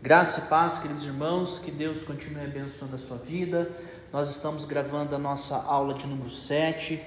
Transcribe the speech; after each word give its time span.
Graça 0.00 0.42
e 0.42 0.48
paz, 0.48 0.78
queridos 0.78 1.04
irmãos, 1.04 1.58
que 1.58 1.72
Deus 1.72 2.04
continue 2.04 2.44
abençoando 2.44 2.94
a 2.94 2.98
sua 2.98 3.16
vida. 3.16 3.68
Nós 4.12 4.30
estamos 4.30 4.64
gravando 4.64 5.12
a 5.12 5.18
nossa 5.18 5.56
aula 5.56 5.92
de 5.92 6.06
número 6.06 6.30
7, 6.30 7.02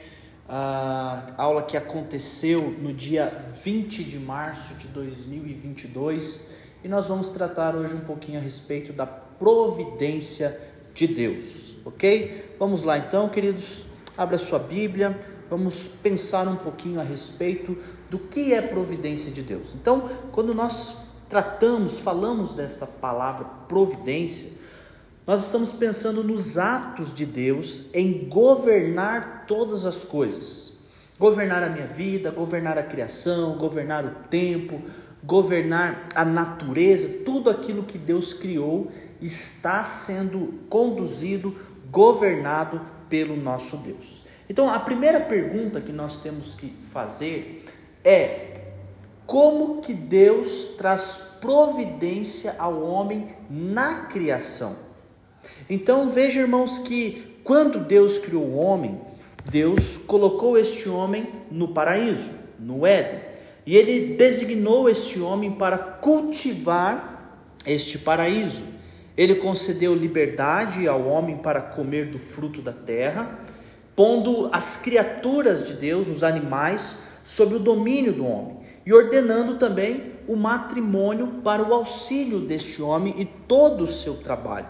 a 0.45 1.33
aula 1.37 1.63
que 1.63 1.77
aconteceu 1.77 2.69
no 2.81 2.93
dia 2.93 3.45
20 3.63 4.03
de 4.03 4.19
março 4.19 4.73
de 4.73 4.89
2022, 4.89 6.49
e 6.83 6.89
nós 6.89 7.07
vamos 7.07 7.29
tratar 7.29 7.77
hoje 7.77 7.93
um 7.93 8.01
pouquinho 8.01 8.37
a 8.37 8.41
respeito 8.41 8.91
da 8.91 9.05
providência 9.05 10.59
de 10.93 11.07
Deus, 11.07 11.77
ok? 11.85 12.55
Vamos 12.59 12.83
lá 12.83 12.97
então, 12.97 13.29
queridos, 13.29 13.85
abra 14.17 14.37
sua 14.37 14.59
Bíblia, 14.59 15.17
vamos 15.49 15.87
pensar 15.87 16.45
um 16.45 16.57
pouquinho 16.57 16.99
a 16.99 17.03
respeito 17.03 17.77
do 18.09 18.19
que 18.19 18.53
é 18.53 18.61
providência 18.61 19.31
de 19.31 19.41
Deus. 19.41 19.75
Então, 19.75 20.09
quando 20.33 20.53
nós 20.53 20.97
tratamos, 21.31 22.01
falamos 22.01 22.53
dessa 22.53 22.85
palavra 22.85 23.45
providência, 23.65 24.51
nós 25.25 25.45
estamos 25.45 25.71
pensando 25.71 26.21
nos 26.25 26.57
atos 26.57 27.13
de 27.13 27.25
Deus 27.25 27.85
em 27.93 28.27
governar 28.27 29.45
todas 29.47 29.85
as 29.85 30.03
coisas. 30.03 30.73
Governar 31.17 31.63
a 31.63 31.69
minha 31.69 31.87
vida, 31.87 32.31
governar 32.31 32.77
a 32.77 32.83
criação, 32.83 33.57
governar 33.57 34.03
o 34.03 34.27
tempo, 34.29 34.81
governar 35.23 36.09
a 36.13 36.25
natureza, 36.25 37.07
tudo 37.23 37.49
aquilo 37.49 37.83
que 37.83 37.97
Deus 37.97 38.33
criou 38.33 38.91
está 39.21 39.85
sendo 39.85 40.59
conduzido, 40.67 41.55
governado 41.89 42.81
pelo 43.07 43.37
nosso 43.37 43.77
Deus. 43.77 44.25
Então, 44.49 44.67
a 44.69 44.79
primeira 44.81 45.21
pergunta 45.21 45.79
que 45.79 45.93
nós 45.93 46.21
temos 46.21 46.55
que 46.55 46.75
fazer 46.91 47.63
é 48.03 48.50
como 49.31 49.79
que 49.79 49.93
Deus 49.93 50.73
traz 50.77 51.37
providência 51.39 52.53
ao 52.59 52.83
homem 52.83 53.29
na 53.49 54.07
criação. 54.07 54.75
Então 55.69 56.09
veja, 56.09 56.41
irmãos, 56.41 56.77
que 56.77 57.37
quando 57.41 57.79
Deus 57.79 58.17
criou 58.17 58.43
o 58.43 58.57
homem, 58.57 58.99
Deus 59.49 59.95
colocou 59.95 60.57
este 60.57 60.89
homem 60.89 61.29
no 61.49 61.69
paraíso, 61.69 62.33
no 62.59 62.85
Éden, 62.85 63.21
e 63.65 63.77
ele 63.77 64.15
designou 64.17 64.89
este 64.89 65.21
homem 65.21 65.53
para 65.53 65.77
cultivar 65.77 67.47
este 67.65 67.99
paraíso. 67.99 68.65
Ele 69.15 69.35
concedeu 69.35 69.95
liberdade 69.95 70.89
ao 70.89 71.07
homem 71.07 71.37
para 71.37 71.61
comer 71.61 72.07
do 72.07 72.19
fruto 72.19 72.61
da 72.61 72.73
terra, 72.73 73.39
pondo 73.95 74.49
as 74.51 74.75
criaturas 74.75 75.65
de 75.65 75.73
Deus, 75.75 76.09
os 76.09 76.21
animais, 76.21 76.97
sob 77.23 77.55
o 77.55 77.59
domínio 77.59 78.11
do 78.11 78.25
homem 78.25 78.60
e 78.85 78.93
ordenando 78.93 79.55
também 79.55 80.13
o 80.27 80.35
matrimônio 80.35 81.27
para 81.43 81.63
o 81.63 81.73
auxílio 81.73 82.39
deste 82.39 82.81
homem 82.81 83.15
e 83.19 83.25
todo 83.25 83.83
o 83.83 83.87
seu 83.87 84.15
trabalho. 84.15 84.67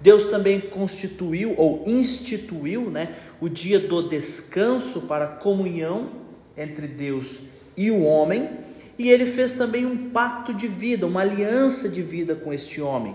Deus 0.00 0.26
também 0.26 0.60
constituiu 0.60 1.54
ou 1.56 1.82
instituiu 1.86 2.90
né, 2.90 3.16
o 3.40 3.48
dia 3.48 3.78
do 3.78 4.08
descanso 4.08 5.02
para 5.02 5.24
a 5.24 5.28
comunhão 5.28 6.10
entre 6.56 6.86
Deus 6.86 7.40
e 7.76 7.90
o 7.90 8.02
homem, 8.02 8.50
e 8.98 9.10
ele 9.10 9.26
fez 9.26 9.52
também 9.54 9.84
um 9.84 10.10
pacto 10.10 10.54
de 10.54 10.66
vida, 10.66 11.06
uma 11.06 11.20
aliança 11.20 11.88
de 11.88 12.02
vida 12.02 12.34
com 12.34 12.52
este 12.52 12.80
homem, 12.80 13.14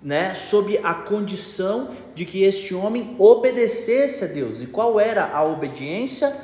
né, 0.00 0.32
sob 0.34 0.78
a 0.78 0.94
condição 0.94 1.90
de 2.14 2.24
que 2.24 2.44
este 2.44 2.72
homem 2.74 3.16
obedecesse 3.18 4.24
a 4.24 4.28
Deus. 4.28 4.62
E 4.62 4.66
qual 4.66 5.00
era 5.00 5.24
a 5.32 5.44
obediência? 5.44 6.36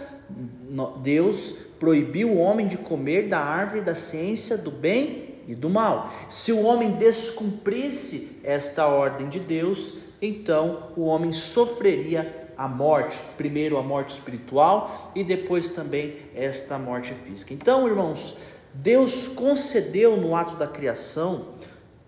Deus 1.02 1.54
proibiu 1.84 2.30
o 2.30 2.38
homem 2.38 2.66
de 2.66 2.78
comer 2.78 3.28
da 3.28 3.38
árvore 3.38 3.82
da 3.82 3.94
ciência 3.94 4.56
do 4.56 4.70
bem 4.70 5.34
e 5.46 5.54
do 5.54 5.68
mal. 5.68 6.10
Se 6.30 6.50
o 6.50 6.64
homem 6.64 6.92
descumprisse 6.92 8.40
esta 8.42 8.86
ordem 8.86 9.28
de 9.28 9.38
Deus, 9.38 9.92
então 10.20 10.88
o 10.96 11.02
homem 11.02 11.30
sofreria 11.30 12.48
a 12.56 12.66
morte, 12.66 13.20
primeiro 13.36 13.76
a 13.76 13.82
morte 13.82 14.14
espiritual 14.14 15.12
e 15.14 15.22
depois 15.22 15.68
também 15.68 16.16
esta 16.34 16.78
morte 16.78 17.12
física. 17.22 17.52
Então, 17.52 17.86
irmãos, 17.86 18.34
Deus 18.72 19.28
concedeu 19.28 20.16
no 20.16 20.34
ato 20.34 20.56
da 20.56 20.66
criação 20.66 21.48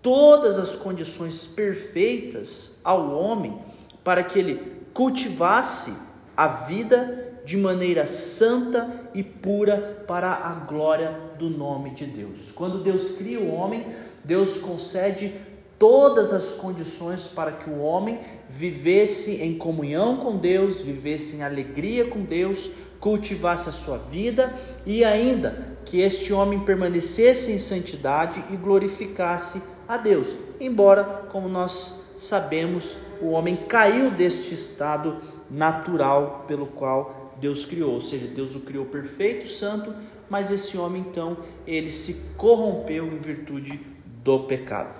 todas 0.01 0.57
as 0.57 0.75
condições 0.75 1.45
perfeitas 1.45 2.79
ao 2.83 3.11
homem 3.11 3.61
para 4.03 4.23
que 4.23 4.39
ele 4.39 4.75
cultivasse 4.91 5.93
a 6.35 6.47
vida 6.47 7.27
de 7.47 7.55
maneira 7.55 8.05
santa 8.05 9.09
e 9.13 9.23
pura 9.23 10.03
para 10.05 10.33
a 10.33 10.53
glória 10.53 11.17
do 11.39 11.49
nome 11.49 11.91
de 11.91 12.05
Deus. 12.05 12.51
Quando 12.53 12.83
Deus 12.83 13.11
cria 13.11 13.39
o 13.39 13.55
homem, 13.55 13.85
Deus 14.21 14.57
concede 14.57 15.33
todas 15.79 16.33
as 16.33 16.55
condições 16.55 17.23
para 17.23 17.53
que 17.53 17.69
o 17.69 17.79
homem 17.79 18.19
vivesse 18.49 19.41
em 19.41 19.57
comunhão 19.57 20.17
com 20.17 20.35
Deus, 20.35 20.81
vivesse 20.81 21.37
em 21.37 21.41
alegria 21.41 22.03
com 22.03 22.21
Deus, 22.21 22.69
cultivasse 22.99 23.69
a 23.69 23.71
sua 23.71 23.97
vida 23.97 24.53
e 24.85 25.05
ainda 25.05 25.77
que 25.85 26.01
este 26.01 26.33
homem 26.33 26.59
permanecesse 26.59 27.53
em 27.53 27.57
santidade 27.57 28.43
e 28.49 28.57
glorificasse 28.57 29.61
a 29.87 29.95
Deus. 29.95 30.35
Embora, 30.59 31.05
como 31.31 31.47
nós 31.47 32.03
sabemos, 32.17 32.97
o 33.21 33.27
homem 33.27 33.55
caiu 33.55 34.11
deste 34.11 34.53
estado 34.53 35.15
natural 35.49 36.43
pelo 36.45 36.65
qual 36.65 37.26
Deus 37.39 37.65
criou, 37.65 37.93
ou 37.93 38.01
seja, 38.01 38.27
Deus 38.27 38.55
o 38.55 38.61
criou 38.61 38.85
perfeito, 38.85 39.47
santo, 39.47 39.93
mas 40.29 40.51
esse 40.51 40.77
homem 40.77 41.05
então, 41.07 41.37
ele 41.65 41.91
se 41.91 42.13
corrompeu 42.35 43.07
em 43.07 43.17
virtude 43.17 43.79
do 44.23 44.39
pecado. 44.41 44.93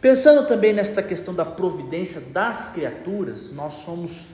Pensando 0.00 0.46
também 0.46 0.72
nesta 0.72 1.02
questão 1.02 1.34
da 1.34 1.44
providência 1.44 2.20
das 2.20 2.68
criaturas, 2.68 3.52
nós 3.52 3.74
somos 3.74 4.26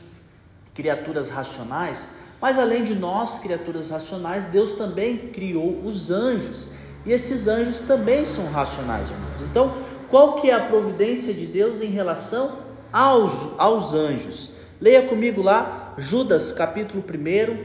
criaturas 0.74 1.30
racionais, 1.30 2.06
mas 2.40 2.58
além 2.58 2.84
de 2.84 2.94
nós, 2.94 3.38
criaturas 3.38 3.90
racionais, 3.90 4.44
Deus 4.46 4.74
também 4.74 5.16
criou 5.28 5.80
os 5.82 6.10
anjos. 6.10 6.68
E 7.06 7.12
esses 7.12 7.48
anjos 7.48 7.80
também 7.80 8.24
são 8.26 8.46
racionais, 8.46 9.08
irmãos. 9.08 9.42
Então, 9.50 9.74
qual 10.10 10.40
que 10.40 10.50
é 10.50 10.54
a 10.54 10.60
providência 10.60 11.32
de 11.32 11.46
Deus 11.46 11.80
em 11.80 11.88
relação 11.88 12.58
aos, 12.92 13.58
aos 13.58 13.94
anjos? 13.94 14.50
Leia 14.84 15.00
comigo 15.00 15.40
lá 15.40 15.94
Judas 15.96 16.52
capítulo 16.52 17.02
1, 17.02 17.56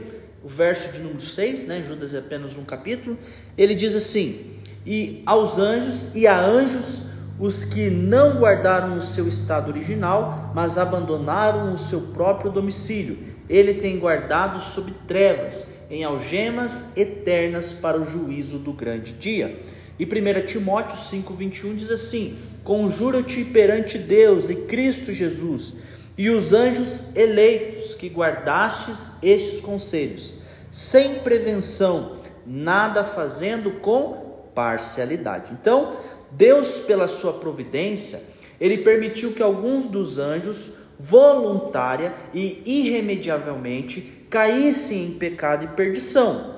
o 0.42 0.48
verso 0.48 0.90
de 0.90 1.00
número 1.00 1.20
6, 1.20 1.66
né? 1.66 1.84
Judas 1.86 2.14
é 2.14 2.18
apenas 2.18 2.56
um 2.56 2.64
capítulo. 2.64 3.18
Ele 3.58 3.74
diz 3.74 3.94
assim: 3.94 4.54
E 4.86 5.22
aos 5.26 5.58
anjos 5.58 6.16
e 6.16 6.26
a 6.26 6.40
anjos 6.40 7.02
os 7.38 7.62
que 7.62 7.90
não 7.90 8.38
guardaram 8.38 8.96
o 8.96 9.02
seu 9.02 9.28
estado 9.28 9.70
original, 9.70 10.50
mas 10.54 10.78
abandonaram 10.78 11.74
o 11.74 11.76
seu 11.76 12.00
próprio 12.00 12.50
domicílio, 12.50 13.18
ele 13.50 13.74
tem 13.74 13.98
guardado 13.98 14.58
sob 14.58 14.90
trevas, 15.06 15.68
em 15.90 16.02
algemas 16.02 16.96
eternas 16.96 17.74
para 17.74 18.00
o 18.00 18.06
juízo 18.06 18.58
do 18.58 18.72
grande 18.72 19.12
dia. 19.12 19.60
E 19.98 20.06
1 20.06 20.46
Timóteo 20.46 20.96
5,21 20.96 21.76
diz 21.76 21.90
assim: 21.90 22.38
Conjura-te 22.64 23.44
perante 23.44 23.98
Deus 23.98 24.48
e 24.48 24.54
Cristo 24.54 25.12
Jesus 25.12 25.74
e 26.16 26.28
os 26.30 26.52
anjos 26.52 27.16
eleitos 27.16 27.94
que 27.94 28.08
guardastes 28.08 29.12
estes 29.22 29.60
conselhos, 29.60 30.36
sem 30.70 31.20
prevenção, 31.20 32.16
nada 32.46 33.04
fazendo 33.04 33.72
com 33.80 34.48
parcialidade. 34.54 35.52
Então, 35.52 35.96
Deus, 36.30 36.78
pela 36.78 37.08
sua 37.08 37.34
providência, 37.34 38.22
ele 38.60 38.78
permitiu 38.78 39.32
que 39.32 39.42
alguns 39.42 39.86
dos 39.86 40.18
anjos, 40.18 40.74
voluntária 40.98 42.12
e 42.34 42.62
irremediavelmente, 42.64 44.26
caíssem 44.28 45.06
em 45.06 45.12
pecado 45.12 45.64
e 45.64 45.68
perdição. 45.68 46.56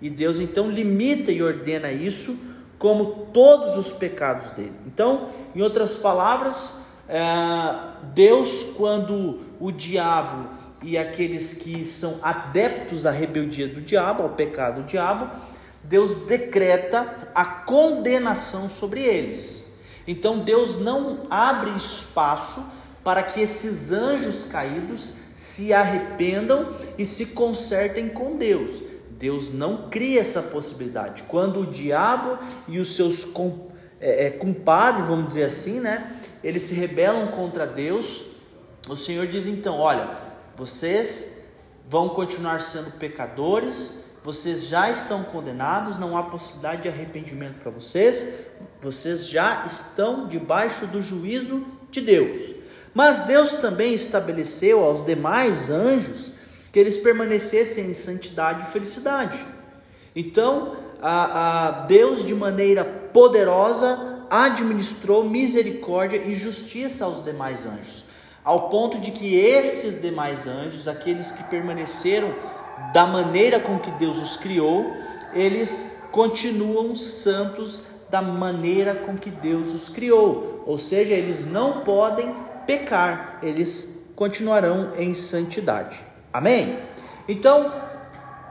E 0.00 0.10
Deus 0.10 0.40
então 0.40 0.70
limita 0.70 1.30
e 1.30 1.42
ordena 1.42 1.90
isso 1.90 2.36
como 2.78 3.28
todos 3.32 3.76
os 3.76 3.90
pecados 3.92 4.50
dele. 4.50 4.74
Então, 4.86 5.30
em 5.54 5.62
outras 5.62 5.96
palavras, 5.96 6.77
Deus, 8.14 8.74
quando 8.76 9.40
o 9.58 9.70
diabo 9.70 10.50
e 10.82 10.96
aqueles 10.96 11.54
que 11.54 11.84
são 11.84 12.18
adeptos 12.22 13.06
à 13.06 13.10
rebeldia 13.10 13.66
do 13.66 13.80
diabo, 13.80 14.22
ao 14.22 14.30
pecado 14.30 14.82
do 14.82 14.86
diabo, 14.86 15.30
Deus 15.82 16.26
decreta 16.26 17.30
a 17.34 17.44
condenação 17.44 18.68
sobre 18.68 19.00
eles. 19.00 19.64
Então 20.06 20.38
Deus 20.40 20.78
não 20.78 21.26
abre 21.30 21.70
espaço 21.76 22.64
para 23.02 23.22
que 23.22 23.40
esses 23.40 23.90
anjos 23.90 24.44
caídos 24.44 25.14
se 25.34 25.72
arrependam 25.72 26.74
e 26.98 27.06
se 27.06 27.26
consertem 27.26 28.08
com 28.08 28.36
Deus. 28.36 28.82
Deus 29.10 29.52
não 29.52 29.88
cria 29.88 30.20
essa 30.20 30.42
possibilidade. 30.42 31.24
Quando 31.24 31.60
o 31.60 31.66
diabo 31.66 32.38
e 32.68 32.78
os 32.78 32.94
seus 32.94 33.26
é, 34.00 34.26
é, 34.26 34.30
compadres, 34.30 35.06
vamos 35.06 35.26
dizer 35.26 35.44
assim, 35.44 35.80
né, 35.80 36.17
eles 36.48 36.62
se 36.62 36.72
rebelam 36.72 37.26
contra 37.26 37.66
Deus, 37.66 38.24
o 38.88 38.96
Senhor 38.96 39.26
diz 39.26 39.46
então: 39.46 39.78
olha, 39.78 40.08
vocês 40.56 41.42
vão 41.86 42.08
continuar 42.08 42.62
sendo 42.62 42.90
pecadores, 42.92 43.98
vocês 44.24 44.66
já 44.66 44.90
estão 44.90 45.22
condenados, 45.24 45.98
não 45.98 46.16
há 46.16 46.22
possibilidade 46.22 46.82
de 46.82 46.88
arrependimento 46.88 47.60
para 47.60 47.70
vocês, 47.70 48.26
vocês 48.80 49.28
já 49.28 49.66
estão 49.66 50.26
debaixo 50.26 50.86
do 50.86 51.02
juízo 51.02 51.66
de 51.90 52.00
Deus. 52.00 52.54
Mas 52.94 53.26
Deus 53.26 53.56
também 53.56 53.92
estabeleceu 53.92 54.82
aos 54.82 55.04
demais 55.04 55.68
anjos 55.68 56.32
que 56.72 56.78
eles 56.78 56.96
permanecessem 56.96 57.90
em 57.90 57.94
santidade 57.94 58.62
e 58.62 58.72
felicidade. 58.72 59.44
Então, 60.16 60.76
a, 61.02 61.66
a 61.66 61.70
Deus, 61.82 62.24
de 62.24 62.34
maneira 62.34 62.86
poderosa, 62.86 64.07
administrou 64.30 65.24
misericórdia 65.24 66.18
e 66.18 66.34
justiça 66.34 67.04
aos 67.04 67.24
demais 67.24 67.66
anjos, 67.66 68.04
ao 68.44 68.68
ponto 68.68 68.98
de 68.98 69.10
que 69.10 69.36
esses 69.36 70.00
demais 70.00 70.46
anjos, 70.46 70.88
aqueles 70.88 71.32
que 71.32 71.42
permaneceram 71.44 72.34
da 72.92 73.06
maneira 73.06 73.58
com 73.58 73.78
que 73.78 73.90
Deus 73.92 74.18
os 74.18 74.36
criou, 74.36 74.92
eles 75.34 75.98
continuam 76.10 76.94
santos 76.94 77.82
da 78.10 78.22
maneira 78.22 78.94
com 78.94 79.16
que 79.16 79.30
Deus 79.30 79.74
os 79.74 79.88
criou, 79.88 80.62
ou 80.66 80.78
seja, 80.78 81.12
eles 81.12 81.44
não 81.44 81.80
podem 81.80 82.34
pecar, 82.66 83.38
eles 83.42 84.06
continuarão 84.16 84.92
em 84.96 85.12
santidade. 85.12 86.02
Amém? 86.32 86.78
Então, 87.28 87.72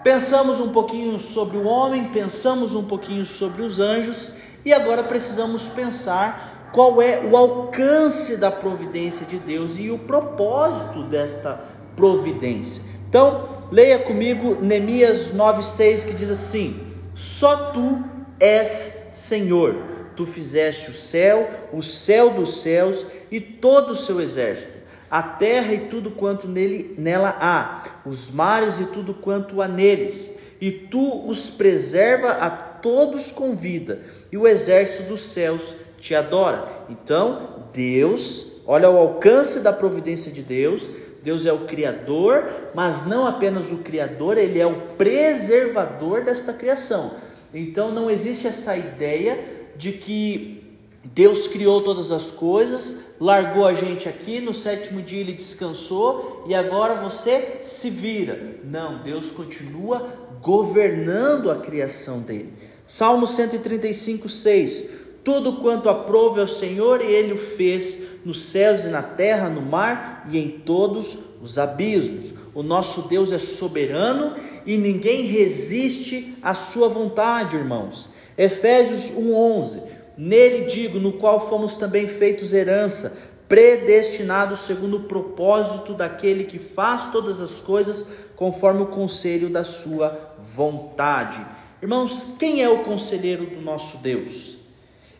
pensamos 0.04 0.60
um 0.60 0.72
pouquinho 0.72 1.18
sobre 1.20 1.58
o 1.58 1.66
homem, 1.66 2.10
pensamos 2.10 2.76
um 2.76 2.86
pouquinho 2.86 3.26
sobre 3.26 3.64
os 3.64 3.80
anjos 3.80 4.34
e 4.68 4.74
agora 4.74 5.02
precisamos 5.02 5.64
pensar 5.64 6.70
qual 6.74 7.02
é 7.02 7.22
o 7.22 7.38
alcance 7.38 8.36
da 8.36 8.52
providência 8.52 9.26
de 9.26 9.38
Deus 9.38 9.80
e 9.80 9.90
o 9.90 9.98
propósito 9.98 11.04
desta 11.04 11.58
providência. 11.96 12.84
Então, 13.08 13.48
leia 13.72 13.98
comigo 13.98 14.58
Neemias 14.62 15.32
9:6 15.34 16.04
que 16.04 16.14
diz 16.14 16.30
assim: 16.30 16.82
Só 17.16 17.72
tu 17.72 18.04
és 18.42 19.08
Senhor. 19.14 19.74
Tu 20.18 20.26
fizeste 20.26 20.90
o 20.90 20.94
céu, 20.94 21.50
o 21.72 21.82
céu 21.82 22.32
dos 22.32 22.60
céus 22.60 23.06
e 23.32 23.40
todo 23.40 23.92
o 23.92 23.96
seu 23.96 24.20
exército, 24.20 24.80
a 25.10 25.24
terra 25.24 25.74
e 25.76 25.88
tudo 25.88 26.12
quanto 26.12 26.46
nele, 26.46 26.94
nela 26.98 27.38
há, 27.40 27.84
os 28.06 28.30
mares 28.32 28.82
e 28.82 28.86
tudo 28.88 29.14
quanto 29.14 29.62
há 29.62 29.68
neles, 29.68 30.38
e 30.60 30.72
tu 30.72 31.26
os 31.26 31.52
preserva 31.52 32.32
a 32.32 32.67
todos 32.82 33.32
com 33.32 33.56
vida, 33.56 34.02
e 34.32 34.38
o 34.38 34.48
exército 34.48 35.10
dos 35.10 35.22
céus 35.22 35.74
te 36.00 36.16
adora. 36.16 36.68
Então, 36.90 37.66
Deus, 37.74 38.48
olha 38.66 38.90
o 38.90 38.98
alcance 38.98 39.60
da 39.60 39.74
providência 39.74 40.32
de 40.32 40.42
Deus. 40.42 40.88
Deus 41.24 41.46
é 41.46 41.52
o 41.52 41.66
Criador, 41.66 42.46
mas 42.74 43.06
não 43.06 43.28
apenas 43.28 43.72
o 43.72 43.80
Criador, 43.80 44.38
Ele 44.38 44.60
é 44.60 44.66
o 44.66 44.96
preservador 44.98 46.24
desta 46.24 46.54
criação. 46.54 47.16
Então 47.54 47.92
não 47.92 48.10
existe 48.10 48.48
essa 48.48 48.78
ideia 48.78 49.44
de 49.76 49.92
que 49.92 50.64
Deus 51.04 51.48
criou 51.48 51.82
todas 51.82 52.12
as 52.12 52.32
coisas, 52.32 52.98
largou 53.20 53.66
a 53.66 53.74
gente 53.74 54.10
aqui, 54.10 54.42
no 54.42 54.54
sétimo 54.54 55.02
dia 55.02 55.22
ele 55.22 55.34
descansou 55.34 56.44
e 56.48 56.54
agora 56.54 56.96
você 56.96 57.58
se 57.62 57.90
vira. 57.90 58.60
Não, 58.64 59.02
Deus 59.02 59.32
continua 59.32 60.08
governando 60.42 61.50
a 61.50 61.58
criação 61.58 62.20
dele. 62.20 62.54
Salmo 62.86 63.28
135, 63.28 64.30
6: 64.30 64.90
Tudo 65.24 65.58
quanto 65.58 65.90
aprove 65.90 66.40
ao 66.40 66.48
Senhor, 66.48 67.02
ele 67.02 67.34
o 67.34 67.38
fez 67.38 68.04
nos 68.24 68.46
céus 68.46 68.86
e 68.86 68.88
na 68.90 69.02
terra, 69.02 69.50
no 69.50 69.62
mar 69.62 70.28
e 70.32 70.38
em 70.38 70.50
todos 70.50 71.18
os 71.42 71.58
abismos. 71.58 72.34
O 72.54 72.64
nosso 72.64 73.08
Deus 73.08 73.32
é 73.32 73.40
soberano 73.40 74.36
e 74.66 74.78
ninguém 74.78 75.26
resiste 75.26 76.38
à 76.42 76.54
sua 76.54 76.90
vontade, 76.90 77.56
irmãos. 77.56 78.10
Efésios 78.38 79.12
1:11. 79.12 79.82
Nele 80.18 80.66
digo, 80.66 81.00
no 81.00 81.14
qual 81.14 81.48
fomos 81.48 81.76
também 81.76 82.08
feitos 82.08 82.52
herança, 82.52 83.16
predestinados 83.48 84.60
segundo 84.60 84.98
o 84.98 85.04
propósito 85.04 85.94
daquele 85.94 86.44
que 86.44 86.60
faz 86.60 87.12
todas 87.12 87.40
as 87.40 87.62
coisas 87.62 88.06
conforme 88.36 88.84
o 88.84 88.88
conselho 88.88 89.50
da 89.50 89.64
sua 89.64 90.36
vontade. 90.54 91.44
Irmãos, 91.82 92.36
quem 92.38 92.62
é 92.62 92.70
o 92.70 92.84
conselheiro 92.84 93.46
do 93.46 93.62
nosso 93.62 93.98
Deus? 94.00 94.58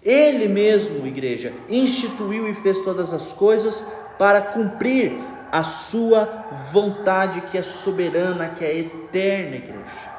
Ele 0.04 0.48
mesmo, 0.48 1.06
igreja, 1.06 1.54
instituiu 1.70 2.48
e 2.48 2.54
fez 2.54 2.80
todas 2.80 3.14
as 3.14 3.34
coisas 3.34 3.86
para 4.18 4.42
cumprir 4.42 5.14
a 5.52 5.64
sua 5.64 6.46
vontade 6.72 7.42
que 7.50 7.58
é 7.58 7.62
soberana, 7.62 8.50
que 8.50 8.66
é 8.66 8.80
eterna, 8.80 9.56
igreja. 9.56 10.18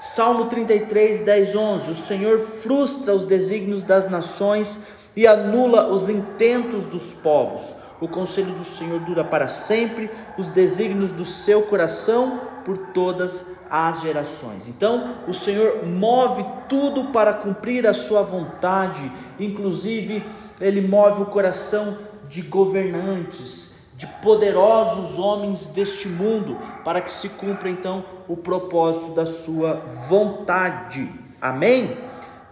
Salmo 0.00 0.46
33, 0.46 1.20
10, 1.20 1.54
11: 1.54 1.90
O 1.90 1.94
Senhor 1.94 2.40
frustra 2.40 3.14
os 3.14 3.24
desígnios 3.24 3.82
das 3.82 4.08
nações 4.08 4.78
e 5.16 5.26
anula 5.26 5.88
os 5.88 6.08
intentos 6.08 6.86
dos 6.86 7.12
povos. 7.12 7.74
O 8.00 8.08
conselho 8.08 8.52
do 8.52 8.64
Senhor 8.64 9.00
dura 9.00 9.22
para 9.22 9.46
sempre, 9.46 10.10
os 10.38 10.50
desígnios 10.50 11.12
do 11.12 11.24
seu 11.24 11.62
coração 11.62 12.40
por 12.64 12.78
todas 12.78 13.46
as 13.70 14.00
gerações. 14.00 14.66
Então, 14.66 15.16
o 15.28 15.34
Senhor 15.34 15.86
move 15.86 16.44
tudo 16.68 17.04
para 17.12 17.32
cumprir 17.32 17.86
a 17.86 17.92
sua 17.92 18.22
vontade, 18.22 19.10
inclusive, 19.38 20.24
ele 20.60 20.80
move 20.80 21.22
o 21.22 21.26
coração 21.26 21.98
de 22.28 22.42
governantes, 22.42 23.74
de 23.96 24.06
poderosos 24.06 25.18
homens 25.18 25.66
deste 25.66 26.08
mundo, 26.08 26.56
para 26.84 27.02
que 27.02 27.12
se 27.12 27.28
cumpra 27.28 27.68
então 27.68 28.04
o 28.26 28.36
propósito 28.36 29.12
da 29.12 29.26
sua 29.26 29.74
vontade. 30.08 31.06
Amém? 31.40 32.09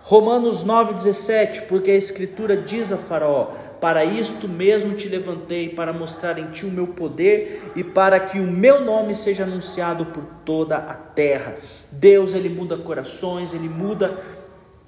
Romanos 0.09 0.65
9,17, 0.65 1.67
porque 1.67 1.91
a 1.91 1.95
Escritura 1.95 2.57
diz 2.57 2.91
a 2.91 2.97
Faraó: 2.97 3.49
Para 3.79 4.07
isto 4.07 4.49
mesmo 4.49 4.95
te 4.95 5.07
levantei, 5.07 5.69
para 5.69 5.93
mostrar 5.93 6.39
em 6.39 6.51
ti 6.51 6.65
o 6.65 6.71
meu 6.71 6.87
poder 6.87 7.71
e 7.77 7.85
para 7.85 8.19
que 8.19 8.41
o 8.41 8.47
meu 8.47 8.83
nome 8.83 9.15
seja 9.15 9.45
anunciado 9.45 10.07
por 10.07 10.25
toda 10.47 10.79
a 10.79 10.95
terra. 10.95 11.57
Deus, 11.93 12.33
ele 12.33 12.49
muda 12.49 12.79
corações, 12.79 13.53
ele 13.53 13.69
muda 13.69 14.17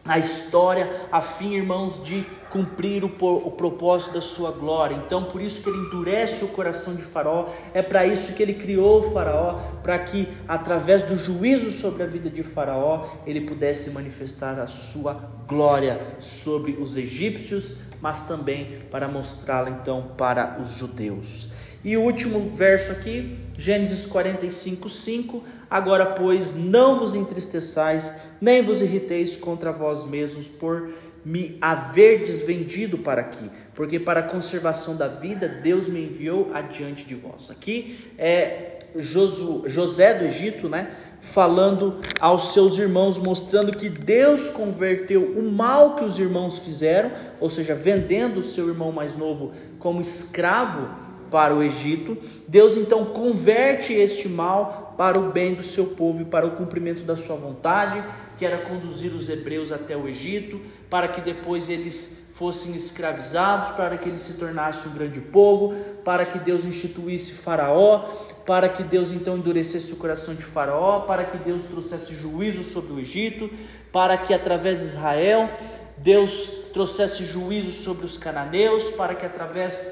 a 0.07 0.19
história, 0.19 0.91
a 1.13 1.21
fim, 1.21 1.55
irmãos, 1.55 2.03
de 2.03 2.27
cumprir 2.51 3.05
o, 3.05 3.07
o, 3.07 3.51
propósito 3.53 4.15
da 4.15 4.21
sua 4.21 4.51
glória. 4.51 4.95
Então, 4.95 5.25
por 5.25 5.41
isso 5.41 5.63
que 5.63 5.71
ele 5.71 5.79
endurece 5.79 6.45
o 6.45 6.49
coração 6.49 6.95
de 6.95 7.03
Faraó, 7.03 7.47
é 7.73 7.81
para 7.81 8.05
isso 8.05 8.35
que 8.35 8.43
ele 8.43 8.55
criou 8.55 9.01
o 9.01 9.03
Faraó, 9.13 9.55
para 9.83 9.99
que 9.99 10.29
através 10.47 11.05
do 11.05 11.17
juízo 11.17 11.71
sobre 11.71 12.03
a 12.03 12.07
vida 12.07 12.29
de 12.29 12.43
Faraó, 12.43 13.07
ele 13.27 13.43
pudesse 13.43 13.91
manifestar 13.91 14.59
a 14.59 14.67
sua 14.67 15.15
glória 15.47 16.01
sobre 16.19 16.73
os 16.73 16.97
egípcios, 16.97 17.77
mas 18.01 18.23
também 18.23 18.83
para 18.91 19.09
mostrá-la 19.09 19.71
então 19.71 20.13
para 20.17 20.59
os 20.61 20.71
judeus. 20.71 21.49
E 21.83 21.97
o 21.97 22.03
último 22.03 22.55
verso 22.55 22.93
aqui, 22.93 23.39
Gênesis 23.57 24.05
45, 24.05 24.89
5. 24.89 25.43
Agora, 25.71 26.07
pois, 26.07 26.55
não 26.55 26.99
vos 26.99 27.15
entristeçais, 27.15 28.13
nem 28.41 28.63
vos 28.63 28.83
irriteis 28.83 29.37
contra 29.37 29.73
vós 29.73 30.05
mesmos 30.05 30.47
por 30.47 30.91
me 31.25 31.59
haverdes 31.61 32.43
vendido 32.43 32.99
para 32.99 33.21
aqui, 33.21 33.51
porque 33.75 33.99
para 33.99 34.21
a 34.21 34.23
conservação 34.23 34.97
da 34.97 35.09
vida 35.09 35.49
Deus 35.49 35.89
me 35.89 36.05
enviou 36.05 36.51
adiante 36.53 37.05
de 37.05 37.15
vós. 37.15 37.51
Aqui 37.51 37.99
é 38.19 38.79
José 38.97 40.15
do 40.15 40.25
Egito, 40.25 40.69
né? 40.69 40.91
Falando 41.21 42.01
aos 42.19 42.53
seus 42.53 42.79
irmãos, 42.79 43.19
mostrando 43.19 43.77
que 43.77 43.89
Deus 43.89 44.49
converteu 44.49 45.23
o 45.23 45.43
mal 45.51 45.97
que 45.97 46.05
os 46.05 46.19
irmãos 46.19 46.59
fizeram, 46.59 47.13
ou 47.39 47.51
seja, 47.51 47.75
vendendo 47.75 48.41
o 48.41 48.43
seu 48.43 48.69
irmão 48.69 48.91
mais 48.91 49.17
novo 49.17 49.53
como 49.79 50.01
escravo 50.01 50.89
para 51.31 51.55
o 51.55 51.63
Egito. 51.63 52.19
Deus 52.49 52.77
então 52.77 53.05
converte 53.07 53.93
este 53.93 54.29
mal 54.29 54.95
para 54.99 55.19
o 55.19 55.31
bem 55.31 55.55
do 55.55 55.63
seu 55.63 55.89
povo 55.89 56.23
e 56.23 56.25
para 56.25 56.47
o 56.47 56.53
cumprimento 56.53 57.03
da 57.05 57.17
sua 57.17 57.37
vontade, 57.37 58.03
que 58.37 58.45
era 58.45 58.59
conduzir 58.59 59.13
os 59.13 59.29
hebreus 59.29 59.71
até 59.71 59.97
o 59.97 60.09
Egito, 60.09 60.61
para 60.91 61.09
que 61.09 61.21
depois 61.21 61.71
eles 61.71 62.19
fossem 62.35 62.75
escravizados, 62.75 63.71
para 63.71 63.97
que 63.97 64.09
eles 64.09 64.23
se 64.23 64.35
tornassem 64.35 64.91
um 64.91 64.95
grande 64.95 65.21
povo, 65.21 65.75
para 66.05 66.27
que 66.27 66.39
Deus 66.39 66.65
instituísse 66.65 67.33
Faraó, 67.33 67.99
para 68.47 68.69
que 68.69 68.83
Deus 68.83 69.13
então 69.13 69.37
endurecesse 69.37 69.93
o 69.93 69.97
coração 69.97 70.35
de 70.35 70.43
Faraó, 70.43 71.01
para 71.01 71.25
que 71.25 71.39
Deus 71.39 71.65
trouxesse 71.65 72.15
juízo 72.15 72.65
sobre 72.65 72.93
o 72.93 72.99
Egito, 72.99 73.51
para 73.93 74.17
que 74.17 74.35
através 74.35 74.81
de 74.81 74.87
Israel 74.87 75.51
Deus 75.99 76.51
trouxesse 76.73 77.27
juízo 77.27 77.73
sobre 77.73 78.07
os 78.07 78.17
cananeus, 78.17 78.91
para 78.91 79.15
que 79.15 79.27
através 79.27 79.89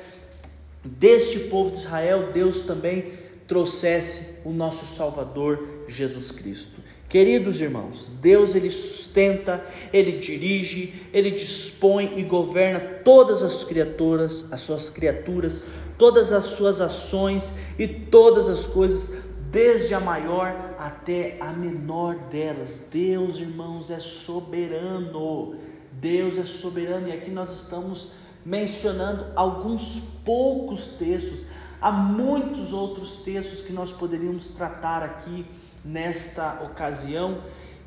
deste 0.83 1.41
povo 1.51 1.71
de 1.71 1.79
Israel 1.79 2.33
Deus 2.33 2.61
também 2.61 3.13
trouxesse 3.47 4.39
o 4.45 4.51
nosso 4.51 4.87
Salvador 4.87 5.85
Jesus 5.87 6.33
Cristo. 6.33 6.81
Queridos 7.09 7.59
irmãos, 7.59 8.13
Deus 8.21 8.55
ele 8.55 8.71
sustenta, 8.71 9.65
ele 9.95 10.19
dirige, 10.19 11.07
ele 11.11 11.31
dispõe 11.31 12.19
e 12.19 12.23
governa 12.23 12.81
todas 13.03 13.43
as 13.43 13.65
criaturas, 13.65 14.53
as 14.53 14.61
suas 14.61 14.91
criaturas, 14.91 15.65
todas 15.97 16.33
as 16.33 16.45
suas 16.45 16.83
ações 16.83 17.55
e 17.79 17.89
todas 17.89 18.47
as 18.51 18.67
coisas, 18.67 19.11
desde 19.51 19.95
a 19.95 20.01
maior 20.01 20.77
até 20.79 21.39
a 21.41 21.51
menor 21.51 22.15
delas. 22.29 22.89
Deus, 22.93 23.41
irmãos, 23.41 23.91
é 23.91 23.99
soberano. 23.99 25.57
Deus 25.93 26.37
é 26.37 26.45
soberano 26.45 27.09
e 27.09 27.13
aqui 27.13 27.31
nós 27.31 27.51
estamos 27.51 28.11
mencionando 28.45 29.25
alguns 29.35 30.03
poucos 30.27 30.89
textos. 30.99 31.47
Há 31.81 31.91
muitos 31.91 32.75
outros 32.75 33.23
textos 33.23 33.63
que 33.63 33.73
nós 33.73 33.91
poderíamos 33.91 34.49
tratar 34.49 35.03
aqui 35.03 35.47
nesta 35.85 36.63
ocasião 36.63 37.39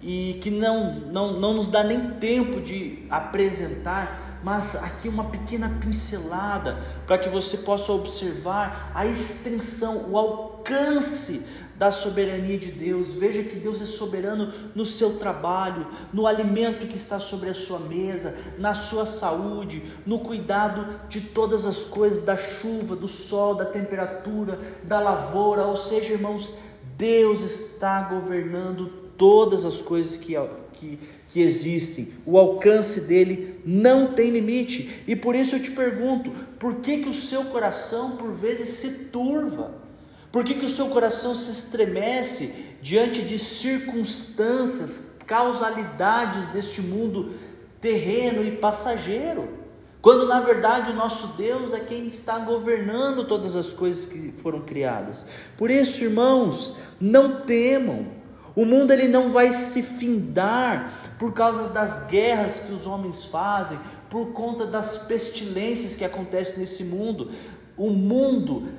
e 0.02 0.40
que 0.42 0.50
não, 0.50 1.00
não, 1.00 1.40
não 1.40 1.54
nos 1.54 1.70
dá 1.70 1.84
nem 1.84 2.12
tempo 2.12 2.60
de 2.60 3.06
apresentar, 3.10 4.40
mas 4.44 4.76
aqui 4.76 5.08
uma 5.08 5.26
pequena 5.26 5.78
pincelada 5.80 6.82
para 7.06 7.18
que 7.20 7.30
você 7.30 7.58
possa 7.58 7.92
observar 7.92 8.92
a 8.96 9.06
extensão, 9.06 10.10
o 10.10 10.18
alcance 10.18 11.46
da 11.82 11.90
soberania 11.90 12.60
de 12.60 12.72
Deus. 12.72 13.14
Veja 13.14 13.42
que 13.42 13.56
Deus 13.56 13.82
é 13.82 13.86
soberano 13.86 14.54
no 14.76 14.86
seu 14.86 15.18
trabalho, 15.18 15.88
no 16.14 16.28
alimento 16.28 16.86
que 16.86 16.96
está 16.96 17.20
sobre 17.20 17.50
a 17.50 17.56
sua 17.56 17.80
mesa, 17.80 18.38
na 18.60 18.76
sua 18.76 19.04
saúde, 19.04 19.84
no 20.06 20.20
cuidado 20.20 21.08
de 21.10 21.22
todas 21.22 21.66
as 21.66 21.84
coisas, 21.84 22.22
da 22.22 22.38
chuva, 22.38 22.96
do 22.96 23.08
sol, 23.08 23.56
da 23.56 23.66
temperatura, 23.66 24.60
da 24.84 25.00
lavoura. 25.00 25.64
Ou 25.66 25.76
seja, 25.76 26.14
irmãos, 26.14 26.54
Deus 27.02 27.42
está 27.42 28.04
governando 28.04 28.86
todas 29.18 29.66
as 29.66 29.82
coisas 29.82 30.16
que, 30.16 30.36
que, 30.74 31.00
que 31.30 31.42
existem. 31.42 32.10
O 32.28 32.38
alcance 32.38 33.02
dele 33.02 33.60
não 33.66 34.14
tem 34.14 34.30
limite. 34.30 35.02
E 35.08 35.16
por 35.16 35.34
isso 35.34 35.56
eu 35.56 35.64
te 35.64 35.72
pergunto: 35.72 36.30
por 36.60 36.76
que, 36.76 37.00
que 37.00 37.10
o 37.10 37.14
seu 37.14 37.46
coração 37.46 38.18
por 38.18 38.32
vezes 38.34 38.76
se 38.76 39.06
turva? 39.06 39.74
Por 40.32 40.46
que, 40.46 40.54
que 40.54 40.66
o 40.66 40.70
seu 40.70 40.90
coração 40.90 41.34
se 41.34 41.50
estremece 41.50 42.54
diante 42.84 43.24
de 43.24 43.40
circunstâncias, 43.40 45.18
causalidades 45.26 46.50
deste 46.50 46.84
mundo 46.84 47.34
terreno 47.82 48.46
e 48.46 48.52
passageiro? 48.58 49.61
Quando 50.02 50.26
na 50.26 50.40
verdade 50.40 50.92
o 50.92 50.96
nosso 50.96 51.38
Deus 51.38 51.72
é 51.72 51.80
quem 51.80 52.08
está 52.08 52.40
governando 52.40 53.24
todas 53.24 53.56
as 53.56 53.72
coisas 53.72 54.06
que 54.06 54.32
foram 54.32 54.62
criadas. 54.62 55.28
Por 55.56 55.70
isso, 55.70 56.04
irmãos, 56.04 56.76
não 57.00 57.42
temam. 57.42 58.08
O 58.56 58.66
mundo 58.66 58.92
ele 58.92 59.08
não 59.08 59.32
vai 59.32 59.52
se 59.52 59.84
findar 59.84 61.16
por 61.20 61.34
causa 61.34 61.70
das 61.70 62.08
guerras 62.08 62.62
que 62.62 62.74
os 62.74 62.88
homens 62.88 63.24
fazem, 63.26 63.80
por 64.10 64.34
conta 64.34 64.66
das 64.66 65.06
pestilências 65.06 65.96
que 65.96 66.04
acontecem 66.04 66.58
nesse 66.58 66.84
mundo. 66.84 67.32
O 67.78 67.92
mundo 67.92 68.70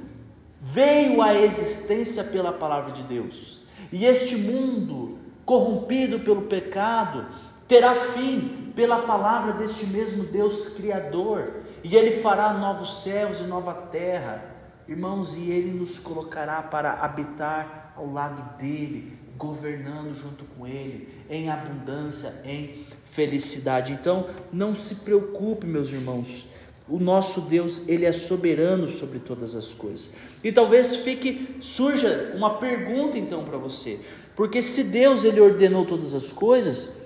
veio 0.60 1.22
à 1.22 1.34
existência 1.34 2.24
pela 2.24 2.52
palavra 2.52 2.92
de 2.92 3.04
Deus. 3.04 3.60
E 3.92 4.04
este 4.04 4.36
mundo, 4.36 5.18
corrompido 5.44 6.20
pelo 6.20 6.42
pecado, 6.42 7.26
terá 7.66 7.94
fim 7.94 8.61
pela 8.74 9.00
palavra 9.02 9.52
deste 9.52 9.86
mesmo 9.86 10.24
Deus 10.24 10.74
Criador, 10.74 11.54
e 11.84 11.96
Ele 11.96 12.22
fará 12.22 12.52
novos 12.54 13.02
céus 13.02 13.40
e 13.40 13.44
nova 13.44 13.72
terra, 13.74 14.44
irmãos, 14.88 15.36
e 15.36 15.50
Ele 15.50 15.72
nos 15.72 15.98
colocará 15.98 16.62
para 16.62 16.92
habitar 16.94 17.92
ao 17.96 18.10
lado 18.10 18.56
dEle, 18.58 19.18
governando 19.36 20.14
junto 20.14 20.44
com 20.44 20.66
Ele, 20.66 21.08
em 21.28 21.50
abundância, 21.50 22.40
em 22.44 22.86
felicidade. 23.04 23.92
Então, 23.92 24.26
não 24.52 24.74
se 24.74 24.96
preocupe, 24.96 25.66
meus 25.66 25.90
irmãos, 25.90 26.48
o 26.88 26.98
nosso 26.98 27.42
Deus, 27.42 27.82
ele 27.86 28.04
é 28.04 28.12
soberano 28.12 28.88
sobre 28.88 29.18
todas 29.18 29.54
as 29.54 29.72
coisas. 29.72 30.12
E 30.42 30.50
talvez 30.50 30.96
fique 30.96 31.56
surja 31.60 32.32
uma 32.34 32.58
pergunta 32.58 33.16
então 33.16 33.44
para 33.44 33.56
você. 33.56 34.00
Porque 34.34 34.60
se 34.60 34.84
Deus 34.84 35.24
ele 35.24 35.40
ordenou 35.40 35.84
todas 35.84 36.12
as 36.14 36.32
coisas, 36.32 37.01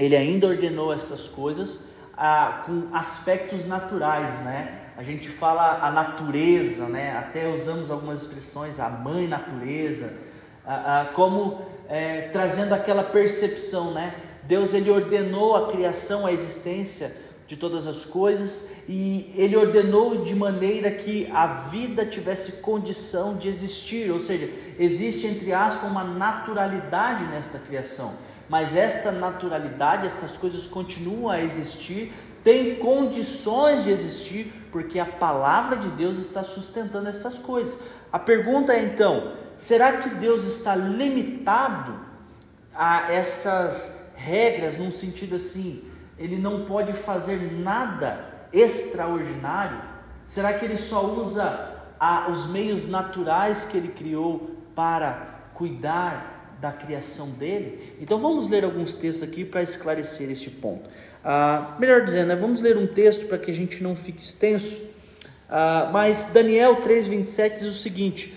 ele 0.00 0.16
ainda 0.16 0.46
ordenou 0.46 0.92
estas 0.92 1.28
coisas 1.28 1.90
ah, 2.16 2.64
com 2.66 2.88
aspectos 2.92 3.66
naturais, 3.66 4.40
né? 4.40 4.78
A 4.96 5.02
gente 5.02 5.28
fala 5.28 5.86
a 5.86 5.90
natureza, 5.90 6.88
né? 6.88 7.16
Até 7.16 7.48
usamos 7.48 7.90
algumas 7.90 8.22
expressões, 8.22 8.80
a 8.80 8.88
mãe 8.88 9.28
natureza, 9.28 10.18
ah, 10.66 11.02
ah, 11.02 11.14
como 11.14 11.62
é, 11.88 12.28
trazendo 12.32 12.72
aquela 12.72 13.04
percepção, 13.04 13.92
né? 13.92 14.14
Deus 14.42 14.74
ele 14.74 14.90
ordenou 14.90 15.54
a 15.54 15.70
criação, 15.70 16.26
a 16.26 16.32
existência 16.32 17.14
de 17.46 17.56
todas 17.56 17.86
as 17.86 18.04
coisas 18.04 18.70
e 18.88 19.32
ele 19.36 19.56
ordenou 19.56 20.22
de 20.22 20.34
maneira 20.34 20.90
que 20.90 21.28
a 21.32 21.46
vida 21.68 22.06
tivesse 22.06 22.52
condição 22.62 23.36
de 23.36 23.48
existir, 23.48 24.10
ou 24.10 24.20
seja, 24.20 24.48
existe 24.78 25.26
entre 25.26 25.52
aspas 25.52 25.90
uma 25.90 26.04
naturalidade 26.04 27.24
nesta 27.24 27.58
criação, 27.58 28.14
mas 28.50 28.74
esta 28.74 29.12
naturalidade, 29.12 30.06
estas 30.06 30.36
coisas 30.36 30.66
continuam 30.66 31.30
a 31.30 31.40
existir, 31.40 32.12
tem 32.42 32.74
condições 32.74 33.84
de 33.84 33.90
existir, 33.90 34.68
porque 34.72 34.98
a 34.98 35.06
palavra 35.06 35.76
de 35.76 35.88
Deus 35.90 36.18
está 36.18 36.42
sustentando 36.42 37.08
essas 37.08 37.38
coisas. 37.38 37.78
A 38.12 38.18
pergunta 38.18 38.72
é 38.72 38.82
então: 38.82 39.34
será 39.56 39.98
que 39.98 40.10
Deus 40.16 40.42
está 40.42 40.74
limitado 40.74 41.94
a 42.74 43.12
essas 43.12 44.12
regras 44.16 44.76
num 44.76 44.90
sentido 44.90 45.36
assim? 45.36 45.88
ele 46.20 46.36
não 46.36 46.66
pode 46.66 46.92
fazer 46.92 47.50
nada 47.50 48.22
extraordinário? 48.52 49.80
Será 50.26 50.52
que 50.52 50.66
ele 50.66 50.76
só 50.76 51.02
usa 51.02 51.76
a, 51.98 52.28
os 52.28 52.46
meios 52.50 52.86
naturais 52.86 53.64
que 53.64 53.78
ele 53.78 53.88
criou 53.88 54.50
para 54.74 55.40
cuidar 55.54 56.29
da 56.60 56.72
criação 56.72 57.30
dele? 57.30 57.94
Então 58.00 58.18
vamos 58.18 58.48
ler 58.48 58.64
alguns 58.64 58.94
textos 58.94 59.22
aqui 59.22 59.44
para 59.44 59.62
esclarecer 59.62 60.30
este 60.30 60.50
ponto. 60.50 60.88
Ah, 61.24 61.76
melhor 61.78 62.04
dizendo, 62.04 62.28
né, 62.28 62.36
vamos 62.36 62.60
ler 62.60 62.76
um 62.76 62.86
texto 62.86 63.26
para 63.26 63.38
que 63.38 63.50
a 63.50 63.54
gente 63.54 63.82
não 63.82 63.96
fique 63.96 64.22
extenso. 64.22 64.82
Ah, 65.48 65.90
mas 65.92 66.30
Daniel 66.32 66.76
3,27 66.82 67.58
diz 67.58 67.68
o 67.68 67.78
seguinte: 67.78 68.34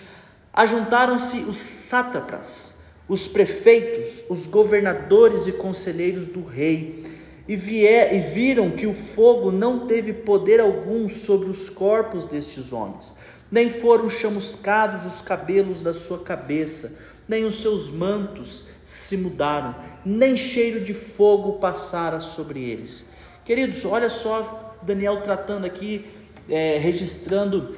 Ajuntaram-se 0.54 1.38
os 1.38 1.58
sátrapas, 1.58 2.78
os 3.08 3.28
prefeitos, 3.28 4.24
os 4.30 4.46
governadores 4.46 5.48
e 5.48 5.52
conselheiros 5.52 6.28
do 6.28 6.44
rei 6.44 7.04
e, 7.48 7.56
vier, 7.56 8.14
e 8.16 8.20
viram 8.20 8.72
que 8.72 8.88
o 8.88 8.94
fogo 8.94 9.52
não 9.52 9.86
teve 9.86 10.14
poder 10.14 10.60
algum 10.60 11.10
sobre 11.10 11.50
os 11.50 11.70
corpos 11.70 12.26
destes 12.26 12.72
homens, 12.72 13.14
nem 13.52 13.70
foram 13.70 14.10
chamuscados 14.10 15.06
os 15.06 15.22
cabelos 15.22 15.82
da 15.82 15.94
sua 15.94 16.20
cabeça, 16.20 16.98
nem 17.28 17.46
os 17.46 17.62
seus 17.62 17.90
mantos 17.90 18.68
se 18.86 19.16
mudaram, 19.18 19.76
nem 20.06 20.36
cheiro 20.36 20.84
de 20.84 20.94
fogo 20.94 21.54
passara 21.54 22.20
sobre 22.20 22.60
eles. 22.62 23.10
Queridos, 23.46 23.84
olha 23.86 24.10
só 24.10 24.76
Daniel 24.82 25.22
tratando 25.22 25.66
aqui, 25.66 26.06
é, 26.50 26.78
registrando 26.78 27.76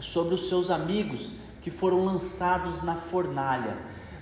sobre 0.00 0.34
os 0.34 0.48
seus 0.48 0.70
amigos 0.70 1.30
que 1.62 1.70
foram 1.70 2.04
lançados 2.04 2.82
na 2.82 2.96
fornalha. 2.96 3.76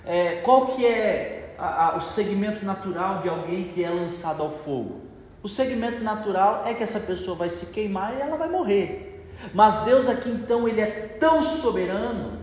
É, 0.05 0.35
qual 0.41 0.67
que 0.67 0.85
é 0.85 1.55
a, 1.57 1.87
a, 1.87 1.97
o 1.97 2.01
segmento 2.01 2.65
natural 2.65 3.21
de 3.21 3.29
alguém 3.29 3.65
que 3.69 3.83
é 3.83 3.89
lançado 3.89 4.41
ao 4.41 4.51
fogo? 4.51 5.01
O 5.43 5.49
segmento 5.49 6.03
natural 6.03 6.63
é 6.67 6.73
que 6.73 6.83
essa 6.83 6.99
pessoa 6.99 7.35
vai 7.35 7.49
se 7.49 7.67
queimar 7.67 8.15
e 8.15 8.21
ela 8.21 8.37
vai 8.37 8.49
morrer. 8.49 9.27
Mas 9.53 9.79
Deus 9.79 10.07
aqui 10.07 10.29
então 10.29 10.67
ele 10.67 10.81
é 10.81 11.17
tão 11.19 11.41
soberano 11.41 12.40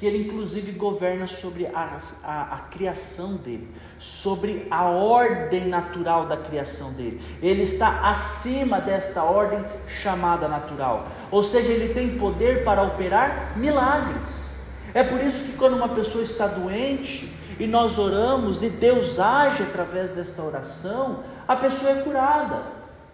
que 0.00 0.06
ele 0.06 0.26
inclusive 0.26 0.72
governa 0.72 1.26
sobre 1.26 1.66
a, 1.66 1.98
a, 2.24 2.54
a, 2.54 2.58
criação 2.70 3.34
dele, 3.34 3.68
sobre 3.98 4.66
a 4.70 4.86
ordem 4.86 5.68
natural 5.68 6.26
da 6.26 6.38
criação 6.38 6.94
dele. 6.94 7.20
Ele 7.42 7.64
está 7.64 8.08
acima 8.08 8.80
desta 8.80 9.22
ordem 9.22 9.62
chamada 9.86 10.48
natural. 10.48 11.06
Ou 11.30 11.42
seja, 11.42 11.70
ele 11.70 11.92
tem 11.92 12.16
poder 12.16 12.64
para 12.64 12.82
operar 12.82 13.52
milagres. 13.58 14.54
É 14.94 15.04
por 15.04 15.20
isso 15.20 15.44
que 15.44 15.58
quando 15.58 15.76
uma 15.76 15.90
pessoa 15.90 16.24
está 16.24 16.46
doente, 16.46 17.30
e 17.58 17.66
nós 17.66 17.98
oramos 17.98 18.62
e 18.62 18.70
Deus 18.70 19.20
age 19.20 19.64
através 19.64 20.08
desta 20.08 20.42
oração, 20.42 21.22
a 21.46 21.54
pessoa 21.54 21.92
é 21.92 22.00
curada. 22.00 22.62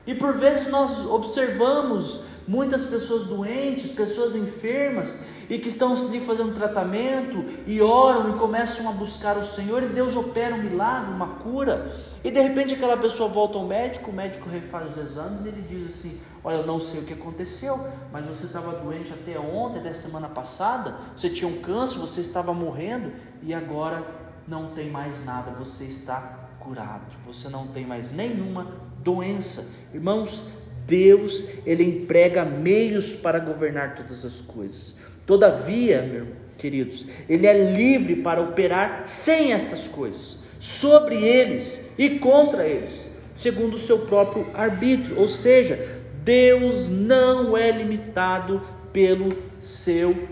E 0.07 0.15
por 0.15 0.35
vezes 0.35 0.71
nós 0.71 1.05
observamos 1.05 2.23
muitas 2.47 2.85
pessoas 2.85 3.27
doentes, 3.27 3.91
pessoas 3.93 4.35
enfermas 4.35 5.19
e 5.49 5.59
que 5.59 5.69
estão 5.69 5.95
ali 5.95 6.21
fazendo 6.21 6.55
tratamento 6.55 7.45
e 7.67 7.81
oram 7.81 8.35
e 8.35 8.39
começam 8.39 8.89
a 8.89 8.93
buscar 8.93 9.37
o 9.37 9.45
Senhor 9.45 9.83
e 9.83 9.87
Deus 9.87 10.17
opera 10.17 10.55
um 10.55 10.63
milagre, 10.63 11.13
uma 11.13 11.29
cura. 11.37 11.95
E 12.25 12.31
de 12.31 12.41
repente 12.41 12.75
aquela 12.75 12.97
pessoa 12.97 13.29
volta 13.29 13.57
ao 13.57 13.65
médico, 13.65 14.11
o 14.11 14.15
médico 14.15 14.49
refaz 14.49 14.91
os 14.91 14.97
exames 14.97 15.45
e 15.45 15.49
ele 15.49 15.63
diz 15.63 15.95
assim: 15.95 16.21
Olha, 16.43 16.57
eu 16.57 16.67
não 16.67 16.81
sei 16.81 17.01
o 17.01 17.05
que 17.05 17.13
aconteceu, 17.13 17.89
mas 18.13 18.27
você 18.27 18.47
estava 18.47 18.73
doente 18.73 19.13
até 19.13 19.39
ontem, 19.39 19.79
até 19.79 19.93
semana 19.93 20.29
passada, 20.29 20.97
você 21.17 21.31
tinha 21.31 21.49
um 21.49 21.61
câncer, 21.61 21.99
você 21.99 22.21
estava 22.21 22.53
morrendo 22.53 23.13
e 23.43 23.55
agora 23.55 24.05
não 24.49 24.71
tem 24.71 24.91
mais 24.91 25.25
nada, 25.25 25.53
você 25.53 25.85
está 25.85 26.49
curado, 26.59 27.15
você 27.25 27.49
não 27.49 27.69
tem 27.69 27.87
mais 27.87 28.11
nenhuma 28.11 28.67
doença. 28.99 29.69
Irmãos, 29.95 30.51
Deus, 30.87 31.45
ele 31.67 31.83
emprega 31.83 32.45
meios 32.45 33.15
para 33.15 33.39
governar 33.39 33.95
todas 33.95 34.25
as 34.25 34.41
coisas. 34.41 34.95
Todavia, 35.27 36.03
meus 36.03 36.29
queridos, 36.57 37.07
ele 37.29 37.47
é 37.47 37.73
livre 37.73 38.17
para 38.17 38.41
operar 38.41 39.03
sem 39.05 39.53
estas 39.53 39.87
coisas, 39.87 40.39
sobre 40.61 41.17
eles 41.17 41.87
e 41.99 42.19
contra 42.19 42.67
eles. 42.67 43.15
segundo 43.37 43.75
o 43.75 43.79
seu 43.79 44.01
próprio 44.01 44.49
arbítrio. 44.55 45.21
Ou 45.21 45.29
seja, 45.29 45.79
Deus 46.25 46.89
não 46.89 47.57
é 47.57 47.71
limitado 47.71 48.63
pelo 48.93 49.37
seu, 49.61 50.27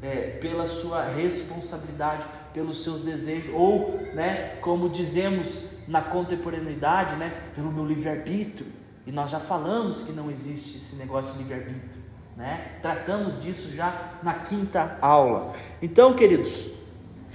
é, 0.00 0.38
pela 0.40 0.66
sua 0.66 1.04
responsabilidade, 1.04 2.24
pelos 2.54 2.82
seus 2.82 3.00
desejos, 3.00 3.50
ou, 3.52 4.00
né, 4.14 4.56
como 4.60 4.88
dizemos 4.88 5.70
na 5.86 6.00
contemporaneidade, 6.00 7.16
né, 7.16 7.34
pelo 7.54 7.72
meu 7.72 7.84
livre-arbítrio. 7.84 8.66
E 9.06 9.12
nós 9.12 9.30
já 9.30 9.40
falamos 9.40 10.02
que 10.02 10.12
não 10.12 10.30
existe 10.30 10.76
esse 10.76 10.96
negócio 10.96 11.32
de 11.32 11.38
livre-arbítrio. 11.38 12.00
Né? 12.36 12.78
Tratamos 12.80 13.40
disso 13.42 13.74
já 13.74 14.14
na 14.22 14.34
quinta 14.34 14.98
aula. 15.00 15.54
Então, 15.82 16.14
queridos, 16.14 16.70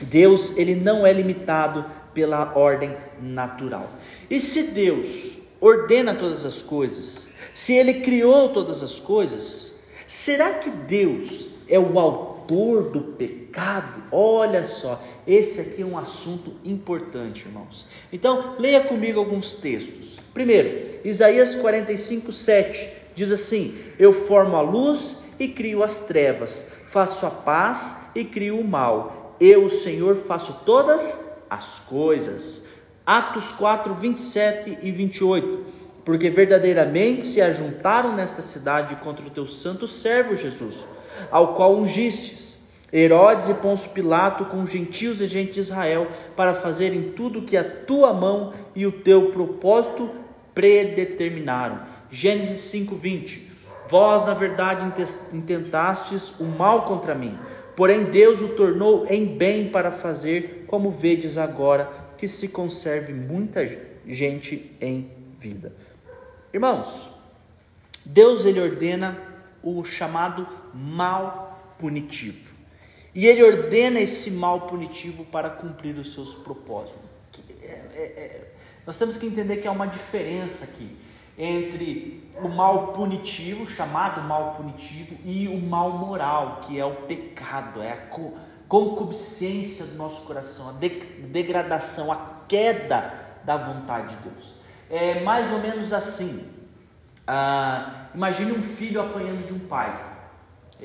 Deus 0.02 0.58
ele 0.58 0.76
não 0.76 1.06
é 1.06 1.14
limitado 1.14 1.86
pela 2.14 2.58
ordem 2.58 2.96
natural. 3.22 3.90
E 4.30 4.40
se 4.40 4.72
Deus 4.72 5.38
ordena 5.60 6.16
todas 6.16 6.46
as 6.46 6.62
coisas, 6.62 7.30
se 7.54 7.74
ele 7.74 8.02
criou 8.02 8.50
todas 8.50 8.82
as 8.82 9.00
coisas, 9.00 9.80
será 10.08 10.54
que 10.56 10.70
Deus 10.70 11.50
é 11.68 11.80
o 11.80 12.00
autor 12.00 12.35
do 12.48 13.02
pecado? 13.02 14.04
Olha 14.12 14.66
só, 14.66 15.02
esse 15.28 15.62
aqui 15.62 15.82
é 15.82 15.86
um 15.86 15.98
assunto 15.98 16.54
importante, 16.64 17.46
irmãos. 17.46 17.88
Então, 18.12 18.56
leia 18.60 18.82
comigo 18.82 19.20
alguns 19.20 19.56
textos. 19.56 20.20
Primeiro, 20.34 21.00
Isaías 21.04 21.56
45, 21.56 22.32
7 22.32 22.90
diz 23.16 23.32
assim: 23.32 23.76
Eu 23.98 24.14
formo 24.14 24.56
a 24.56 24.62
luz 24.62 25.22
e 25.40 25.48
crio 25.48 25.84
as 25.84 26.00
trevas, 26.00 26.68
faço 26.90 27.26
a 27.26 27.32
paz 27.32 28.10
e 28.14 28.24
crio 28.24 28.60
o 28.60 28.64
mal. 28.68 29.36
Eu, 29.40 29.66
o 29.66 29.70
Senhor, 29.70 30.16
faço 30.16 30.62
todas 30.66 31.32
as 31.50 31.80
coisas. 31.80 32.64
Atos 33.06 33.52
4, 33.52 33.94
27 33.94 34.80
e 34.82 34.92
28. 34.92 35.86
Porque 36.04 36.30
verdadeiramente 36.30 37.26
se 37.26 37.42
ajuntaram 37.42 38.16
nesta 38.16 38.42
cidade 38.42 38.96
contra 38.98 39.26
o 39.26 39.30
teu 39.30 39.48
santo 39.48 39.88
servo 39.88 40.36
Jesus, 40.36 40.86
ao 41.32 41.56
qual 41.56 41.76
ungistes. 41.76 42.56
Herodes 42.94 43.50
e 43.50 43.54
Pôncio 43.56 43.90
Pilato 43.90 44.46
com 44.46 44.62
os 44.62 44.70
gentios 44.70 45.20
e 45.20 45.28
gente 45.28 45.54
de 45.54 45.60
Israel 45.60 46.08
para 46.36 46.54
fazerem 46.54 47.12
tudo 47.12 47.42
que 47.42 47.58
a 47.58 47.64
tua 47.64 48.14
mão 48.14 48.54
e 48.74 48.86
o 48.86 48.92
teu 48.92 49.32
propósito 49.32 50.10
predeterminaram. 50.54 51.82
Gênesis 52.10 52.60
5:20. 52.72 53.52
Vós, 53.90 54.26
na 54.26 54.34
verdade, 54.34 54.86
intentastes 55.34 56.40
o 56.40 56.46
mal 56.46 56.86
contra 56.86 57.14
mim, 57.14 57.38
porém 57.76 58.06
Deus 58.06 58.42
o 58.42 58.50
tornou 58.50 59.06
em 59.08 59.26
bem 59.26 59.70
para 59.70 59.92
fazer, 59.92 60.64
como 60.66 60.90
vedes 60.90 61.38
agora, 61.38 61.92
que 62.18 62.28
se 62.28 62.48
conserve 62.48 63.14
muita 63.14 63.68
gente 64.08 64.76
em 64.82 65.12
vida. 65.40 65.74
Irmãos, 66.54 67.10
Deus 68.06 68.46
ele 68.46 68.62
ordena 68.62 69.18
o 69.62 69.84
chamado 69.84 70.48
mal 70.76 71.76
punitivo. 71.80 72.56
E 73.14 73.26
ele 73.26 73.42
ordena 73.44 74.00
esse 74.02 74.30
mal 74.32 74.62
punitivo 74.62 75.24
para 75.24 75.50
cumprir 75.50 75.98
os 75.98 76.14
seus 76.14 76.34
propósitos. 76.34 77.02
É, 77.62 77.66
é, 77.66 78.02
é, 78.04 78.52
nós 78.86 78.98
temos 78.98 79.16
que 79.16 79.26
entender 79.26 79.58
que 79.58 79.68
há 79.68 79.72
uma 79.72 79.88
diferença 79.88 80.66
aqui 80.66 80.98
entre 81.38 82.30
o 82.42 82.50
mal 82.50 82.90
punitivo, 82.90 83.66
chamado 83.68 84.22
mal 84.22 84.56
punitivo, 84.56 85.18
e 85.24 85.48
o 85.48 85.58
mal 85.60 85.92
moral, 85.98 86.62
que 86.66 86.78
é 86.80 86.86
o 86.86 86.96
pecado, 86.96 87.82
é 87.82 87.92
a 87.92 87.98
concupiscência 88.68 89.86
do 89.86 89.96
nosso 89.96 90.24
coração, 90.24 90.70
a 90.70 90.74
degradação, 91.28 92.12
a 92.12 92.44
queda 92.48 93.14
da 93.44 93.58
vontade 93.58 94.16
de 94.16 94.30
Deus. 94.30 94.56
É 94.90 95.22
mais 95.22 95.52
ou 95.52 95.60
menos 95.60 95.94
assim. 95.94 96.50
Ah, 97.28 98.08
imagine 98.14 98.52
um 98.52 98.62
filho 98.62 99.02
apanhando 99.02 99.46
de 99.48 99.54
um 99.54 99.60
pai 99.60 100.05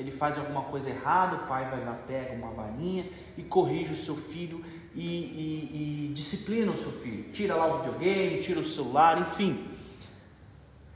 ele 0.01 0.11
faz 0.11 0.37
alguma 0.39 0.63
coisa 0.63 0.89
errada, 0.89 1.35
o 1.35 1.47
pai 1.47 1.69
vai 1.69 1.85
lá, 1.85 1.93
pega 2.07 2.33
uma 2.33 2.51
varinha 2.51 3.05
e 3.37 3.43
corrige 3.43 3.93
o 3.93 3.95
seu 3.95 4.15
filho 4.15 4.63
e, 4.95 5.05
e, 5.05 6.07
e 6.09 6.13
disciplina 6.13 6.71
o 6.71 6.77
seu 6.77 6.91
filho. 6.91 7.31
Tira 7.31 7.55
lá 7.55 7.67
o 7.67 7.77
videogame, 7.77 8.41
tira 8.41 8.59
o 8.59 8.63
celular, 8.63 9.21
enfim. 9.21 9.63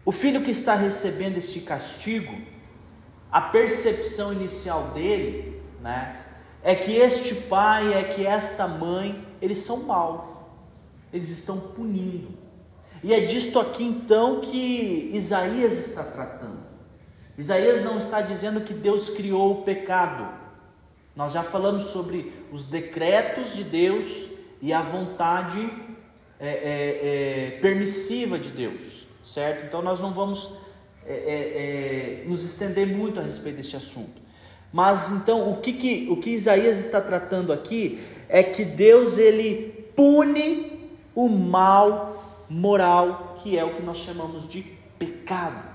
O 0.03 0.11
filho 0.11 0.41
que 0.41 0.49
está 0.49 0.73
recebendo 0.73 1.37
este 1.37 1.59
castigo, 1.59 2.35
a 3.31 3.41
percepção 3.41 4.33
inicial 4.33 4.89
dele, 4.95 5.61
né, 5.81 6.19
é 6.63 6.73
que 6.73 6.93
este 6.93 7.35
pai, 7.35 7.93
é 7.93 8.03
que 8.15 8.25
esta 8.25 8.67
mãe, 8.67 9.23
eles 9.39 9.59
são 9.59 9.83
mal, 9.83 10.51
eles 11.13 11.29
estão 11.29 11.59
punindo. 11.59 12.29
E 13.03 13.13
é 13.13 13.19
disto 13.27 13.59
aqui 13.59 13.83
então 13.83 14.41
que 14.41 15.11
Isaías 15.13 15.73
está 15.73 16.03
tratando. 16.03 16.74
Isaías 17.37 17.83
não 17.83 17.97
está 17.97 18.21
dizendo 18.21 18.61
que 18.61 18.73
Deus 18.73 19.09
criou 19.09 19.51
o 19.51 19.61
pecado. 19.63 20.27
Nós 21.15 21.33
já 21.33 21.43
falamos 21.43 21.83
sobre 21.83 22.31
os 22.51 22.65
decretos 22.65 23.53
de 23.53 23.63
Deus 23.63 24.27
e 24.61 24.71
a 24.71 24.81
vontade 24.81 25.69
é, 26.39 26.47
é, 26.47 26.47
é, 26.47 27.59
permissiva 27.61 28.37
de 28.37 28.49
Deus, 28.49 29.05
certo? 29.23 29.65
Então 29.65 29.81
nós 29.81 29.99
não 29.99 30.13
vamos 30.13 30.53
é, 31.05 31.13
é, 31.13 32.23
é, 32.23 32.27
nos 32.27 32.43
estender 32.43 32.87
muito 32.87 33.19
a 33.19 33.23
respeito 33.23 33.57
deste 33.57 33.75
assunto. 33.75 34.21
Mas 34.71 35.11
então 35.11 35.51
o 35.51 35.61
que, 35.61 35.73
que, 35.73 36.07
o 36.09 36.17
que 36.17 36.31
Isaías 36.31 36.79
está 36.79 36.99
tratando 36.99 37.53
aqui 37.53 37.99
é 38.27 38.43
que 38.43 38.65
Deus 38.65 39.17
ele 39.17 39.87
pune 39.95 40.89
o 41.13 41.29
mal 41.29 42.43
moral, 42.49 43.37
que 43.41 43.57
é 43.57 43.63
o 43.63 43.75
que 43.75 43.81
nós 43.81 43.99
chamamos 43.99 44.47
de 44.47 44.63
pecado. 44.99 45.74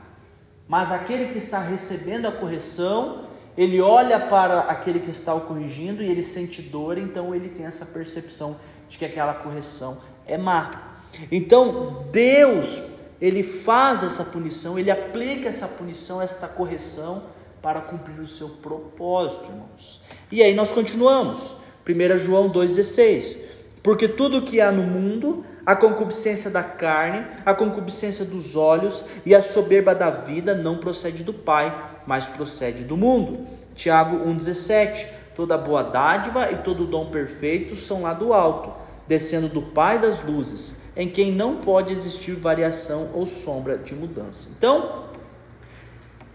Mas 0.71 0.93
aquele 0.93 1.33
que 1.33 1.39
está 1.39 1.59
recebendo 1.59 2.27
a 2.27 2.31
correção, 2.31 3.25
ele 3.59 3.81
olha 3.81 4.21
para 4.21 4.61
aquele 4.61 5.01
que 5.01 5.11
está 5.11 5.35
o 5.35 5.41
corrigindo 5.41 6.01
e 6.01 6.09
ele 6.09 6.23
sente 6.23 6.63
dor, 6.63 6.97
então 6.97 7.35
ele 7.35 7.49
tem 7.49 7.67
essa 7.67 7.85
percepção 7.85 8.57
de 8.89 8.97
que 8.97 9.05
aquela 9.05 9.35
correção 9.35 9.99
é 10.25 10.39
má. 10.39 11.01
Então, 11.29 12.07
Deus, 12.13 12.85
ele 13.21 13.43
faz 13.43 14.05
essa 14.05 14.23
punição, 14.23 14.79
ele 14.79 14.93
aplica 14.93 15.49
essa 15.49 15.67
punição, 15.67 16.23
esta 16.23 16.47
correção 16.47 17.25
para 17.61 17.81
cumprir 17.81 18.21
o 18.21 18.27
seu 18.29 18.51
propósito, 18.51 19.47
irmãos. 19.47 20.01
E 20.31 20.41
aí 20.41 20.55
nós 20.55 20.71
continuamos. 20.71 21.57
1 21.85 22.19
João 22.19 22.49
2,16. 22.49 23.39
Porque 23.83 24.07
tudo 24.07 24.43
que 24.43 24.61
há 24.61 24.71
no 24.71 24.85
mundo, 24.85 25.45
a 25.71 25.77
concupiscência 25.77 26.51
da 26.51 26.65
carne, 26.65 27.25
a 27.47 27.55
concupiscência 27.55 28.25
dos 28.25 28.57
olhos 28.57 29.05
e 29.25 29.37
a 29.37 29.41
soberba 29.41 29.95
da 29.95 30.11
vida 30.11 30.53
não 30.53 30.79
procede 30.79 31.23
do 31.23 31.33
Pai, 31.33 31.73
mas 32.05 32.27
procede 32.27 32.83
do 32.83 32.97
mundo. 32.97 33.47
Tiago 33.77 34.29
1,17: 34.29 35.07
Toda 35.37 35.57
boa 35.57 35.85
dádiva 35.85 36.51
e 36.51 36.57
todo 36.57 36.87
dom 36.87 37.09
perfeito 37.13 37.77
são 37.77 38.03
lá 38.03 38.13
do 38.13 38.33
alto, 38.33 38.73
descendo 39.07 39.47
do 39.47 39.63
Pai 39.63 39.97
das 39.97 40.21
luzes, 40.25 40.81
em 40.97 41.09
quem 41.09 41.31
não 41.31 41.59
pode 41.59 41.93
existir 41.93 42.33
variação 42.33 43.11
ou 43.15 43.25
sombra 43.25 43.79
de 43.79 43.95
mudança. 43.95 44.49
Então, 44.59 45.05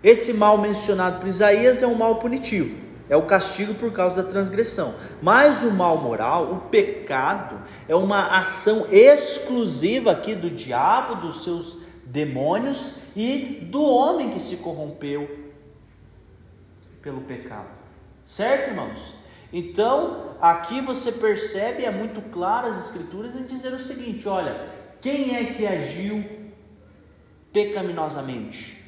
esse 0.02 0.32
mal 0.34 0.58
mencionado 0.58 1.20
por 1.20 1.28
Isaías 1.28 1.84
é 1.84 1.88
um 1.88 1.96
mal 1.96 2.20
punitivo. 2.20 2.86
É 3.08 3.16
o 3.16 3.26
castigo 3.26 3.76
por 3.76 3.92
causa 3.94 4.24
da 4.24 4.30
transgressão. 4.30 4.96
Mas 5.22 5.64
o 5.64 5.72
mal 5.72 5.98
moral, 5.98 6.52
o 6.52 6.62
pecado, 6.70 7.62
é 7.88 7.96
uma 7.96 8.38
ação 8.38 8.88
exclusiva 8.92 10.12
aqui 10.12 10.34
do 10.34 10.50
diabo, 10.50 11.16
dos 11.16 11.44
seus 11.44 11.78
demônios 12.06 12.98
e 13.16 13.68
do 13.72 13.84
homem 13.84 14.32
que 14.32 14.40
se 14.40 14.58
corrompeu 14.58 15.52
pelo 17.02 17.22
pecado. 17.22 17.70
Certo, 18.26 18.70
irmãos? 18.70 19.14
Então, 19.54 20.36
aqui 20.42 20.82
você 20.82 21.12
percebe, 21.12 21.86
é 21.86 21.92
muito 21.92 22.22
claro 22.32 22.68
as 22.68 22.86
escrituras 22.86 23.36
em 23.36 23.44
dizer 23.44 23.72
o 23.72 23.80
seguinte: 23.80 24.28
olha, 24.28 24.68
quem 25.00 25.36
é 25.36 25.54
que 25.54 25.68
agiu 25.68 26.26
pecaminosamente? 27.54 28.84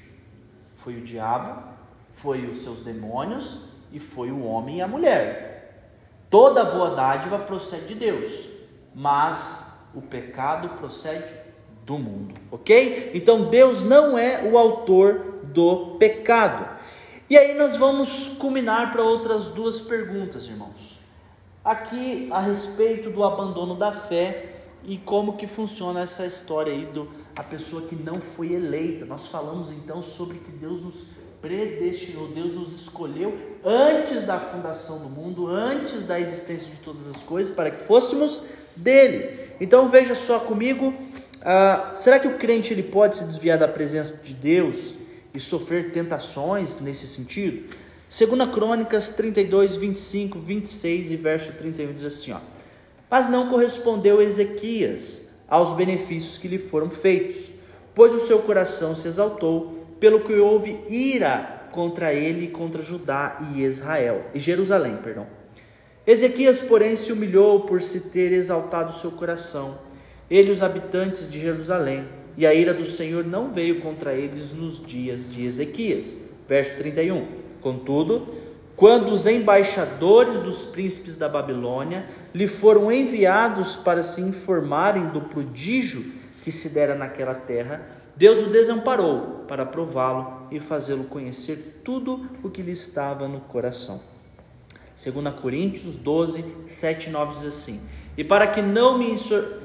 Foi 0.78 0.98
o 0.98 1.02
diabo, 1.02 1.62
foi 2.14 2.48
os 2.48 2.64
seus 2.64 2.82
demônios 2.82 3.67
e 3.92 4.00
foi 4.00 4.32
o 4.32 4.44
homem 4.44 4.78
e 4.78 4.82
a 4.82 4.88
mulher. 4.88 5.48
Toda 6.30 6.66
boa 6.66 6.92
dádiva 6.92 7.40
procede 7.40 7.88
de 7.88 7.96
Deus, 7.96 8.48
mas 8.94 9.80
o 9.96 10.02
pecado 10.02 10.70
procede 10.70 11.32
do 11.86 11.98
mundo, 11.98 12.36
ok? 12.52 13.12
Então 13.14 13.50
Deus 13.50 13.84
não 13.84 14.18
é 14.18 14.44
o 14.44 14.58
autor 14.58 15.40
do 15.44 15.96
pecado. 15.98 16.68
E 17.30 17.38
aí 17.38 17.58
nós 17.58 17.78
vamos 17.78 18.30
culminar 18.38 18.92
para 18.92 19.04
outras 19.04 19.48
duas 19.48 19.80
perguntas, 19.80 20.46
irmãos. 20.46 21.00
Aqui 21.64 22.28
a 22.32 22.40
respeito 22.40 23.10
do 23.10 23.24
abandono 23.24 23.76
da 23.76 23.92
fé 23.92 24.56
e 24.84 24.98
como 24.98 25.38
que 25.38 25.48
funciona 25.48 26.02
essa 26.02 26.26
história 26.26 26.72
aí 26.72 26.86
do 26.86 27.10
a 27.36 27.44
pessoa 27.44 27.84
que 27.84 27.96
não 27.96 28.20
foi 28.20 28.54
eleita. 28.54 29.06
Nós 29.06 29.28
falamos 29.28 29.70
então 29.70 30.02
sobre 30.02 30.40
que 30.40 30.52
Deus 30.52 30.82
nos 30.82 31.08
predestinou, 31.42 32.28
Deus 32.28 32.54
nos 32.56 32.82
escolheu 32.82 33.38
antes 33.64 34.24
da 34.26 34.40
fundação 34.40 35.00
do 35.00 35.10
mundo, 35.10 35.48
antes 35.48 36.04
da 36.04 36.20
existência 36.20 36.70
de 36.70 36.78
todas 36.78 37.08
as 37.08 37.24
coisas, 37.24 37.54
para 37.54 37.72
que 37.72 37.84
fôssemos 37.84 38.42
dele. 38.76 39.38
Então 39.60 39.90
veja 39.90 40.16
só 40.16 40.40
comigo, 40.40 40.94
Ah, 41.44 41.92
será 41.94 42.20
que 42.20 42.28
o 42.28 42.38
crente 42.38 42.74
ele 42.74 42.84
pode 42.84 43.16
se 43.18 43.24
desviar 43.24 43.58
da 43.60 43.68
presença 43.68 44.18
de 44.18 44.34
Deus 44.34 44.96
e 45.34 45.40
sofrer 45.40 45.92
tentações 45.92 46.82
nesse 46.82 47.08
sentido? 47.08 47.70
Segunda 48.10 48.48
Crônicas 48.48 49.10
32, 49.10 49.76
25, 49.76 50.40
26 50.40 51.12
e 51.12 51.16
verso 51.16 51.54
31 51.54 51.94
diz 51.94 52.06
assim, 52.06 52.32
ó. 52.32 52.40
Mas 53.10 53.30
não 53.30 53.50
correspondeu 53.50 54.20
Ezequias 54.20 55.30
aos 55.48 55.74
benefícios 55.74 56.38
que 56.38 56.48
lhe 56.48 56.58
foram 56.58 56.90
feitos, 56.90 57.52
pois 57.94 58.14
o 58.16 58.20
seu 58.20 58.40
coração 58.40 58.96
se 58.96 59.08
exaltou, 59.08 59.77
pelo 60.00 60.22
que 60.22 60.34
houve 60.34 60.80
ira 60.88 61.70
contra 61.72 62.14
ele 62.14 62.46
e 62.46 62.50
contra 62.50 62.82
Judá 62.82 63.38
e 63.54 63.64
Israel, 63.64 64.26
e 64.34 64.40
Jerusalém, 64.40 64.98
perdão. 64.98 65.28
Ezequias, 66.06 66.62
porém, 66.62 66.96
se 66.96 67.12
humilhou 67.12 67.62
por 67.62 67.82
se 67.82 68.02
ter 68.10 68.32
exaltado 68.32 68.94
seu 68.94 69.12
coração, 69.12 69.78
ele 70.30 70.50
e 70.50 70.52
os 70.52 70.64
habitantes 70.64 71.30
de 71.30 71.40
Jerusalém, 71.40 72.08
e 72.38 72.46
a 72.46 72.54
ira 72.54 72.74
do 72.74 72.86
Senhor 72.86 73.26
não 73.26 73.52
veio 73.52 73.82
contra 73.82 74.14
eles 74.14 74.52
nos 74.52 74.86
dias 74.86 75.30
de 75.30 75.46
Ezequias. 75.46 76.16
Verso 76.48 76.78
31. 76.78 77.28
Contudo, 77.60 78.28
quando 78.76 79.12
os 79.12 79.26
embaixadores 79.26 80.40
dos 80.40 80.64
príncipes 80.64 81.18
da 81.18 81.28
Babilônia 81.28 82.06
lhe 82.34 82.48
foram 82.48 82.92
enviados 82.92 83.76
para 83.76 84.04
se 84.04 84.22
informarem 84.22 85.08
do 85.08 85.22
prodígio 85.22 86.06
que 86.44 86.52
se 86.52 86.70
dera 86.70 86.94
naquela 86.94 87.34
terra, 87.34 87.97
Deus 88.18 88.40
o 88.40 88.50
desamparou 88.50 89.46
para 89.48 89.64
prová-lo 89.64 90.48
e 90.50 90.60
fazê-lo 90.60 91.04
conhecer 91.04 91.82
tudo 91.84 92.28
o 92.42 92.50
que 92.50 92.64
lhe 92.64 92.72
estava 92.72 93.28
no 93.28 93.42
coração. 93.42 94.02
2 94.96 95.36
Coríntios 95.36 95.98
12, 95.98 96.44
7 96.66 97.10
e 97.10 97.12
9 97.12 97.36
diz 97.36 97.46
assim: 97.46 97.80
E 98.18 98.24
para 98.24 98.48
que 98.48 98.60
não 98.60 98.98
me 98.98 99.16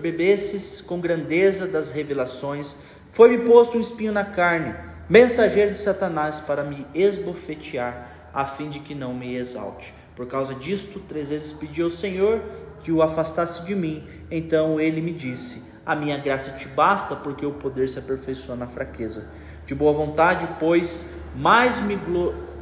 bebesses 0.02 0.82
com 0.82 1.00
grandeza 1.00 1.66
das 1.66 1.90
revelações, 1.90 2.76
foi-me 3.10 3.38
posto 3.38 3.78
um 3.78 3.80
espinho 3.80 4.12
na 4.12 4.24
carne, 4.24 4.74
mensageiro 5.08 5.72
de 5.72 5.78
Satanás, 5.78 6.38
para 6.38 6.62
me 6.62 6.86
esbofetear, 6.94 8.28
a 8.34 8.44
fim 8.44 8.68
de 8.68 8.80
que 8.80 8.94
não 8.94 9.14
me 9.14 9.34
exalte. 9.34 9.94
Por 10.14 10.26
causa 10.26 10.54
disto, 10.54 11.00
três 11.08 11.30
vezes 11.30 11.54
pedi 11.54 11.80
ao 11.80 11.88
Senhor 11.88 12.42
que 12.84 12.92
o 12.92 13.00
afastasse 13.00 13.64
de 13.64 13.74
mim. 13.74 14.06
Então 14.30 14.78
ele 14.78 15.00
me 15.00 15.12
disse: 15.12 15.71
A 15.84 15.96
minha 15.96 16.16
graça 16.16 16.52
te 16.52 16.68
basta, 16.68 17.16
porque 17.16 17.44
o 17.44 17.52
poder 17.52 17.88
se 17.88 17.98
aperfeiçoa 17.98 18.56
na 18.56 18.66
fraqueza. 18.66 19.26
De 19.66 19.74
boa 19.74 19.92
vontade, 19.92 20.48
pois, 20.60 21.06
mais 21.36 21.80
me 21.80 21.98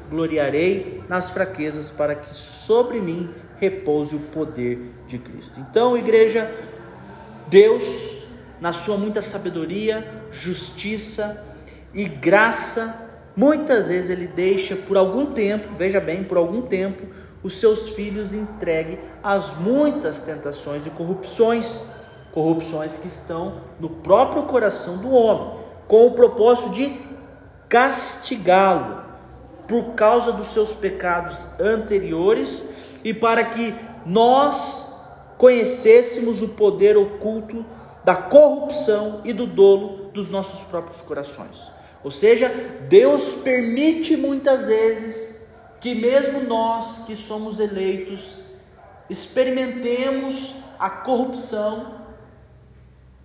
gloriarei 0.09 1.03
nas 1.09 1.31
fraquezas, 1.31 1.91
para 1.91 2.15
que 2.15 2.35
sobre 2.35 3.01
mim 3.01 3.31
repouse 3.59 4.17
o 4.17 4.21
poder 4.21 4.91
de 5.07 5.19
Cristo. 5.19 5.61
Então, 5.61 5.97
igreja, 5.97 6.51
Deus, 7.49 8.27
na 8.61 8.73
sua 8.73 8.97
muita 8.97 9.21
sabedoria, 9.21 10.23
justiça 10.33 11.45
e 11.93 12.05
graça, 12.05 13.11
muitas 13.37 13.89
vezes 13.89 14.11
Ele 14.11 14.27
deixa 14.27 14.77
por 14.77 14.97
algum 14.97 15.27
tempo, 15.27 15.69
veja 15.77 16.01
bem, 16.01 16.25
por 16.25 16.39
algum 16.39 16.63
tempo, 16.63 17.07
os 17.43 17.57
seus 17.57 17.91
filhos 17.91 18.33
entregue 18.33 18.99
às 19.23 19.57
muitas 19.57 20.21
tentações 20.21 20.87
e 20.87 20.91
corrupções, 20.91 21.83
corrupções 22.33 22.97
que 22.97 23.09
estão 23.09 23.61
no 23.79 23.89
próprio 23.89 24.45
coração 24.45 24.99
do 24.99 25.11
homem, 25.11 25.61
com 25.89 26.07
o 26.07 26.13
propósito 26.13 26.71
de 26.71 26.99
castigá-lo, 27.69 29.03
por 29.67 29.95
causa 29.95 30.33
dos 30.33 30.49
seus 30.49 30.75
pecados 30.75 31.47
anteriores 31.61 32.67
e 33.05 33.15
para 33.15 33.45
que 33.45 33.75
nós 34.05 34.93
conhecêssemos 35.39 36.43
o 36.43 36.49
poder 36.49 36.97
oculto 36.97 37.65
da 38.05 38.15
corrupção 38.15 39.21
e 39.25 39.33
do 39.33 39.47
dolo 39.47 40.11
dos 40.13 40.29
nossos 40.29 40.61
próprios 40.65 41.01
corações. 41.03 41.71
Ou 42.03 42.11
seja, 42.11 42.49
Deus 42.89 43.35
permite 43.45 44.17
muitas 44.17 44.67
vezes 44.67 45.47
que 45.81 45.95
mesmo 45.95 46.43
nós 46.43 47.05
que 47.07 47.15
somos 47.15 47.61
eleitos 47.61 48.37
experimentemos 49.09 50.57
a 50.79 50.89
corrupção 50.89 52.00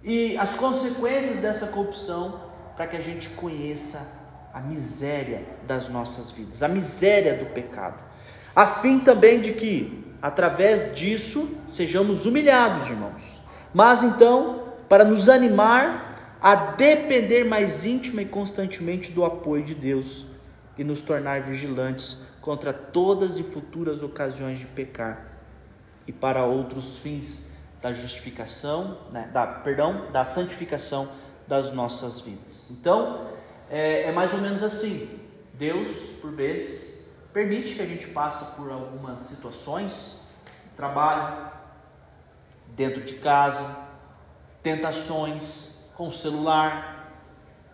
e 0.05 0.37
as 0.37 0.51
consequências 0.51 1.37
dessa 1.37 1.65
corrupção 1.67 2.39
para 2.77 2.85
que 2.85 2.95
a 2.95 3.01
gente 3.01 3.29
conheça 3.29 4.07
a 4.53 4.61
miséria 4.61 5.43
das 5.65 5.89
nossas 5.89 6.29
vidas, 6.29 6.61
a 6.61 6.67
miséria 6.67 7.33
do 7.33 7.47
pecado, 7.47 8.03
a 8.55 8.67
fim 8.67 8.99
também 8.99 9.41
de 9.41 9.53
que, 9.53 10.05
através 10.21 10.95
disso, 10.95 11.57
sejamos 11.67 12.27
humilhados, 12.27 12.87
irmãos. 12.87 13.41
Mas 13.73 14.03
então, 14.03 14.63
para 14.87 15.03
nos 15.03 15.27
animar 15.27 16.37
a 16.39 16.55
depender 16.55 17.43
mais 17.43 17.83
íntima 17.83 18.21
e 18.21 18.25
constantemente 18.25 19.11
do 19.11 19.25
apoio 19.25 19.63
de 19.63 19.73
Deus 19.73 20.27
e 20.77 20.83
nos 20.83 21.01
tornar 21.01 21.41
vigilantes 21.41 22.19
contra 22.39 22.71
todas 22.71 23.39
e 23.39 23.43
futuras 23.43 24.03
ocasiões 24.03 24.59
de 24.59 24.67
pecar 24.67 25.25
e 26.07 26.11
para 26.11 26.45
outros 26.45 26.99
fins 26.99 27.54
da 27.81 27.93
justificação, 27.93 28.97
né, 29.11 29.29
da 29.33 29.45
perdão, 29.45 30.11
da 30.11 30.25
santificação 30.25 31.09
das 31.47 31.71
nossas 31.71 32.21
vidas. 32.21 32.69
Então, 32.71 33.27
é, 33.69 34.03
é 34.03 34.11
mais 34.11 34.33
ou 34.33 34.39
menos 34.39 34.63
assim. 34.63 35.19
Deus, 35.53 36.17
por 36.21 36.31
vezes, 36.31 37.05
permite 37.31 37.75
que 37.75 37.81
a 37.81 37.85
gente 37.85 38.07
passe 38.07 38.55
por 38.55 38.71
algumas 38.71 39.19
situações, 39.21 40.21
trabalho, 40.75 41.51
dentro 42.75 43.01
de 43.01 43.15
casa, 43.15 43.77
tentações 44.61 45.75
com 45.95 46.09
o 46.09 46.13
celular, 46.13 47.11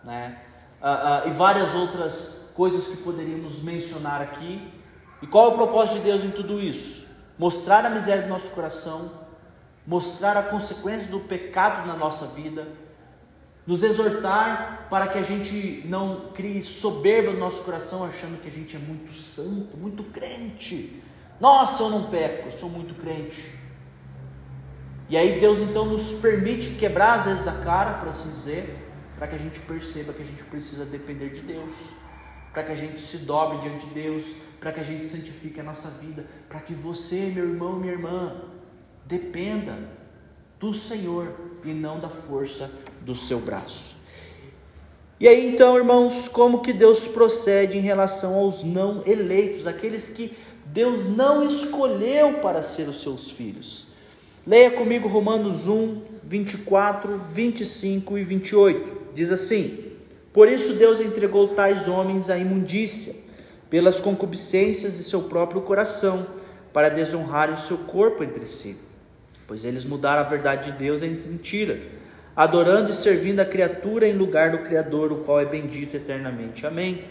né? 0.04 0.38
E 1.26 1.30
várias 1.30 1.74
outras 1.74 2.50
coisas 2.54 2.86
que 2.86 2.98
poderíamos 2.98 3.62
mencionar 3.62 4.20
aqui. 4.20 4.72
E 5.20 5.26
qual 5.26 5.46
é 5.46 5.48
o 5.48 5.54
propósito 5.54 5.98
de 5.98 6.04
Deus 6.04 6.24
em 6.24 6.30
tudo 6.30 6.60
isso? 6.60 7.08
Mostrar 7.38 7.84
a 7.84 7.90
miséria 7.90 8.22
do 8.24 8.28
nosso 8.28 8.50
coração, 8.50 9.10
mostrar 9.86 10.36
a 10.36 10.42
consequência 10.42 11.08
do 11.08 11.20
pecado 11.20 11.86
na 11.86 11.96
nossa 11.96 12.26
vida, 12.26 12.68
nos 13.66 13.82
exortar 13.82 14.86
para 14.90 15.08
que 15.08 15.18
a 15.18 15.22
gente 15.22 15.82
não 15.86 16.32
crie 16.34 16.60
soberba 16.62 17.32
no 17.32 17.38
nosso 17.38 17.62
coração, 17.62 18.04
achando 18.04 18.40
que 18.40 18.48
a 18.48 18.52
gente 18.52 18.74
é 18.74 18.78
muito 18.78 19.12
santo, 19.12 19.76
muito 19.76 20.04
crente. 20.04 21.02
Nossa, 21.40 21.82
eu 21.82 21.90
não 21.90 22.04
peco, 22.04 22.48
eu 22.48 22.52
sou 22.52 22.68
muito 22.68 22.94
crente. 22.94 23.52
E 25.08 25.16
aí 25.16 25.38
Deus 25.38 25.60
então 25.60 25.84
nos 25.86 26.12
permite 26.20 26.70
quebrar 26.76 27.20
às 27.20 27.24
vezes 27.26 27.46
a 27.46 27.52
cara, 27.52 27.94
por 27.94 28.08
assim 28.08 28.30
dizer, 28.30 28.76
para 29.16 29.26
que 29.26 29.34
a 29.34 29.38
gente 29.38 29.60
perceba 29.60 30.12
que 30.12 30.22
a 30.22 30.24
gente 30.24 30.42
precisa 30.44 30.84
depender 30.84 31.30
de 31.30 31.40
Deus, 31.40 31.74
para 32.52 32.62
que 32.62 32.72
a 32.72 32.76
gente 32.76 33.00
se 33.00 33.18
dobre 33.18 33.58
diante 33.58 33.86
de 33.86 33.94
Deus, 33.94 34.24
para 34.58 34.72
que 34.72 34.80
a 34.80 34.84
gente 34.84 35.04
santifique 35.04 35.60
a 35.60 35.62
nossa 35.62 35.88
vida, 35.90 36.26
para 36.48 36.60
que 36.60 36.74
você, 36.74 37.30
meu 37.34 37.48
irmão, 37.48 37.76
minha 37.76 37.92
irmã, 37.92 38.51
dependa 39.12 39.76
do 40.58 40.72
Senhor 40.72 41.34
e 41.62 41.68
não 41.68 42.00
da 42.00 42.08
força 42.08 42.70
do 43.02 43.14
seu 43.14 43.38
braço. 43.40 43.96
E 45.20 45.28
aí 45.28 45.52
então, 45.52 45.76
irmãos, 45.76 46.28
como 46.28 46.62
que 46.62 46.72
Deus 46.72 47.06
procede 47.06 47.76
em 47.76 47.82
relação 47.82 48.34
aos 48.34 48.64
não 48.64 49.02
eleitos, 49.06 49.66
aqueles 49.66 50.08
que 50.08 50.32
Deus 50.64 51.06
não 51.08 51.46
escolheu 51.46 52.40
para 52.40 52.62
ser 52.62 52.88
os 52.88 53.02
seus 53.02 53.30
filhos? 53.30 53.88
Leia 54.46 54.70
comigo 54.70 55.08
Romanos 55.08 55.68
1, 55.68 56.00
24, 56.24 57.20
25 57.32 58.18
e 58.18 58.24
28. 58.24 59.02
Diz 59.14 59.30
assim: 59.30 59.92
Por 60.32 60.48
isso 60.48 60.72
Deus 60.74 61.00
entregou 61.00 61.48
tais 61.48 61.86
homens 61.86 62.30
à 62.30 62.38
imundícia, 62.38 63.14
pelas 63.68 64.00
concupiscências 64.00 64.96
de 64.96 65.04
seu 65.04 65.24
próprio 65.24 65.60
coração, 65.60 66.26
para 66.72 66.88
desonrarem 66.88 67.54
o 67.54 67.58
seu 67.58 67.76
corpo 67.76 68.24
entre 68.24 68.46
si. 68.46 68.76
Pois 69.52 69.66
eles 69.66 69.84
mudaram 69.84 70.22
a 70.22 70.24
verdade 70.24 70.72
de 70.72 70.78
Deus 70.78 71.02
em 71.02 71.10
mentira 71.10 71.78
adorando 72.34 72.88
e 72.88 72.94
servindo 72.94 73.40
a 73.40 73.44
criatura 73.44 74.08
em 74.08 74.14
lugar 74.14 74.50
do 74.50 74.60
Criador, 74.60 75.12
o 75.12 75.16
qual 75.16 75.38
é 75.38 75.44
bendito 75.44 75.94
eternamente. 75.94 76.66
Amém. 76.66 77.04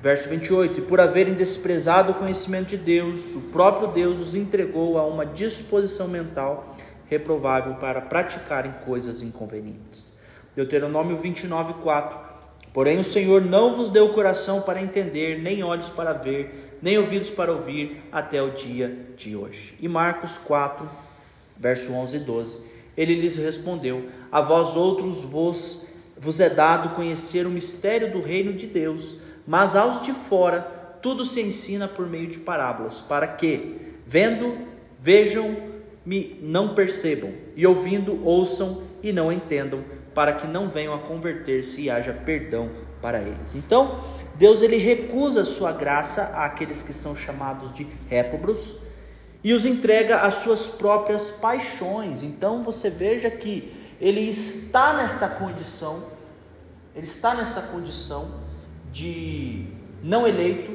Verso 0.00 0.28
28: 0.28 0.78
E 0.78 0.82
por 0.84 1.00
haverem 1.00 1.34
desprezado 1.34 2.12
o 2.12 2.14
conhecimento 2.14 2.68
de 2.68 2.76
Deus, 2.76 3.34
o 3.34 3.40
próprio 3.50 3.88
Deus 3.88 4.20
os 4.20 4.36
entregou 4.36 4.96
a 4.96 5.04
uma 5.04 5.26
disposição 5.26 6.06
mental 6.06 6.76
reprovável 7.08 7.74
para 7.74 8.00
praticarem 8.00 8.72
coisas 8.84 9.20
inconvenientes. 9.20 10.12
Deuteronômio 10.54 11.16
29, 11.16 11.82
4. 11.82 12.16
Porém, 12.72 13.00
o 13.00 13.02
Senhor 13.02 13.42
não 13.42 13.74
vos 13.74 13.90
deu 13.90 14.10
coração 14.10 14.60
para 14.60 14.80
entender, 14.80 15.42
nem 15.42 15.64
olhos 15.64 15.88
para 15.88 16.12
ver, 16.12 16.78
nem 16.80 16.96
ouvidos 16.96 17.28
para 17.28 17.50
ouvir, 17.50 18.04
até 18.12 18.40
o 18.40 18.52
dia 18.52 18.96
de 19.16 19.34
hoje. 19.34 19.74
E 19.80 19.88
Marcos 19.88 20.38
4, 20.38 20.88
verso 21.58 21.92
11 21.92 22.16
e 22.16 22.20
12. 22.20 22.58
Ele 22.96 23.14
lhes 23.14 23.36
respondeu: 23.36 24.08
A 24.30 24.40
vós 24.40 24.76
outros 24.76 25.24
vos, 25.24 25.82
vos 26.16 26.40
é 26.40 26.48
dado 26.48 26.94
conhecer 26.94 27.46
o 27.46 27.50
mistério 27.50 28.12
do 28.12 28.22
reino 28.22 28.52
de 28.52 28.66
Deus, 28.66 29.16
mas 29.46 29.74
aos 29.74 30.02
de 30.02 30.12
fora 30.12 30.60
tudo 31.02 31.24
se 31.24 31.40
ensina 31.40 31.86
por 31.86 32.06
meio 32.06 32.26
de 32.26 32.38
parábolas, 32.38 33.00
para 33.00 33.28
que, 33.28 33.94
vendo, 34.06 34.56
vejam, 35.00 35.56
me 36.04 36.38
não 36.42 36.74
percebam, 36.74 37.32
e 37.54 37.66
ouvindo, 37.66 38.24
ouçam 38.24 38.82
e 39.02 39.12
não 39.12 39.30
entendam, 39.30 39.84
para 40.14 40.32
que 40.32 40.46
não 40.46 40.68
venham 40.68 40.94
a 40.94 40.98
converter-se 40.98 41.82
e 41.82 41.90
haja 41.90 42.12
perdão 42.12 42.70
para 43.00 43.20
eles. 43.20 43.54
Então, 43.54 44.02
Deus 44.34 44.62
ele 44.62 44.78
recusa 44.78 45.44
sua 45.44 45.70
graça 45.72 46.22
àqueles 46.34 46.82
que 46.82 46.92
são 46.92 47.14
chamados 47.14 47.72
de 47.72 47.86
réprobos 48.08 48.76
e 49.42 49.52
os 49.52 49.64
entrega 49.64 50.20
às 50.20 50.34
suas 50.34 50.66
próprias 50.66 51.30
paixões. 51.30 52.22
Então, 52.22 52.62
você 52.62 52.90
veja 52.90 53.30
que 53.30 53.72
ele 54.00 54.20
está 54.20 54.92
nesta 54.92 55.28
condição, 55.28 56.04
ele 56.94 57.06
está 57.06 57.34
nessa 57.34 57.62
condição 57.62 58.30
de 58.92 59.66
não 60.02 60.26
eleito 60.26 60.72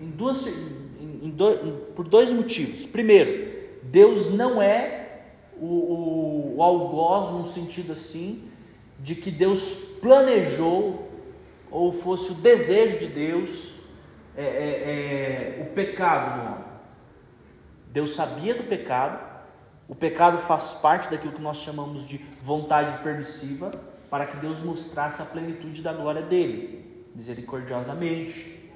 em 0.00 0.10
duas, 0.10 0.46
em, 0.46 1.20
em 1.22 1.76
por 1.94 2.08
dois 2.08 2.32
motivos. 2.32 2.84
Primeiro, 2.86 3.52
Deus 3.82 4.32
não 4.32 4.60
é 4.60 5.20
o, 5.60 5.66
o, 5.66 6.54
o 6.56 6.62
algoz 6.62 7.30
no 7.30 7.46
sentido 7.46 7.92
assim 7.92 8.44
de 8.98 9.14
que 9.14 9.30
Deus 9.30 9.74
planejou 10.00 11.08
ou 11.70 11.90
fosse 11.90 12.32
o 12.32 12.34
desejo 12.34 12.98
de 12.98 13.06
Deus 13.06 13.72
é, 14.36 14.44
é, 14.44 15.58
é, 15.58 15.62
o 15.62 15.74
pecado 15.74 16.40
do 16.40 16.46
homem. 16.46 16.71
Deus 17.92 18.14
sabia 18.14 18.54
do 18.54 18.64
pecado, 18.64 19.20
o 19.86 19.94
pecado 19.94 20.38
faz 20.38 20.72
parte 20.72 21.10
daquilo 21.10 21.34
que 21.34 21.42
nós 21.42 21.58
chamamos 21.58 22.06
de 22.08 22.16
vontade 22.42 23.02
permissiva, 23.02 23.70
para 24.08 24.24
que 24.24 24.38
Deus 24.38 24.58
mostrasse 24.60 25.20
a 25.20 25.26
plenitude 25.26 25.82
da 25.82 25.92
glória 25.92 26.22
dele, 26.22 27.06
misericordiosamente, 27.14 28.70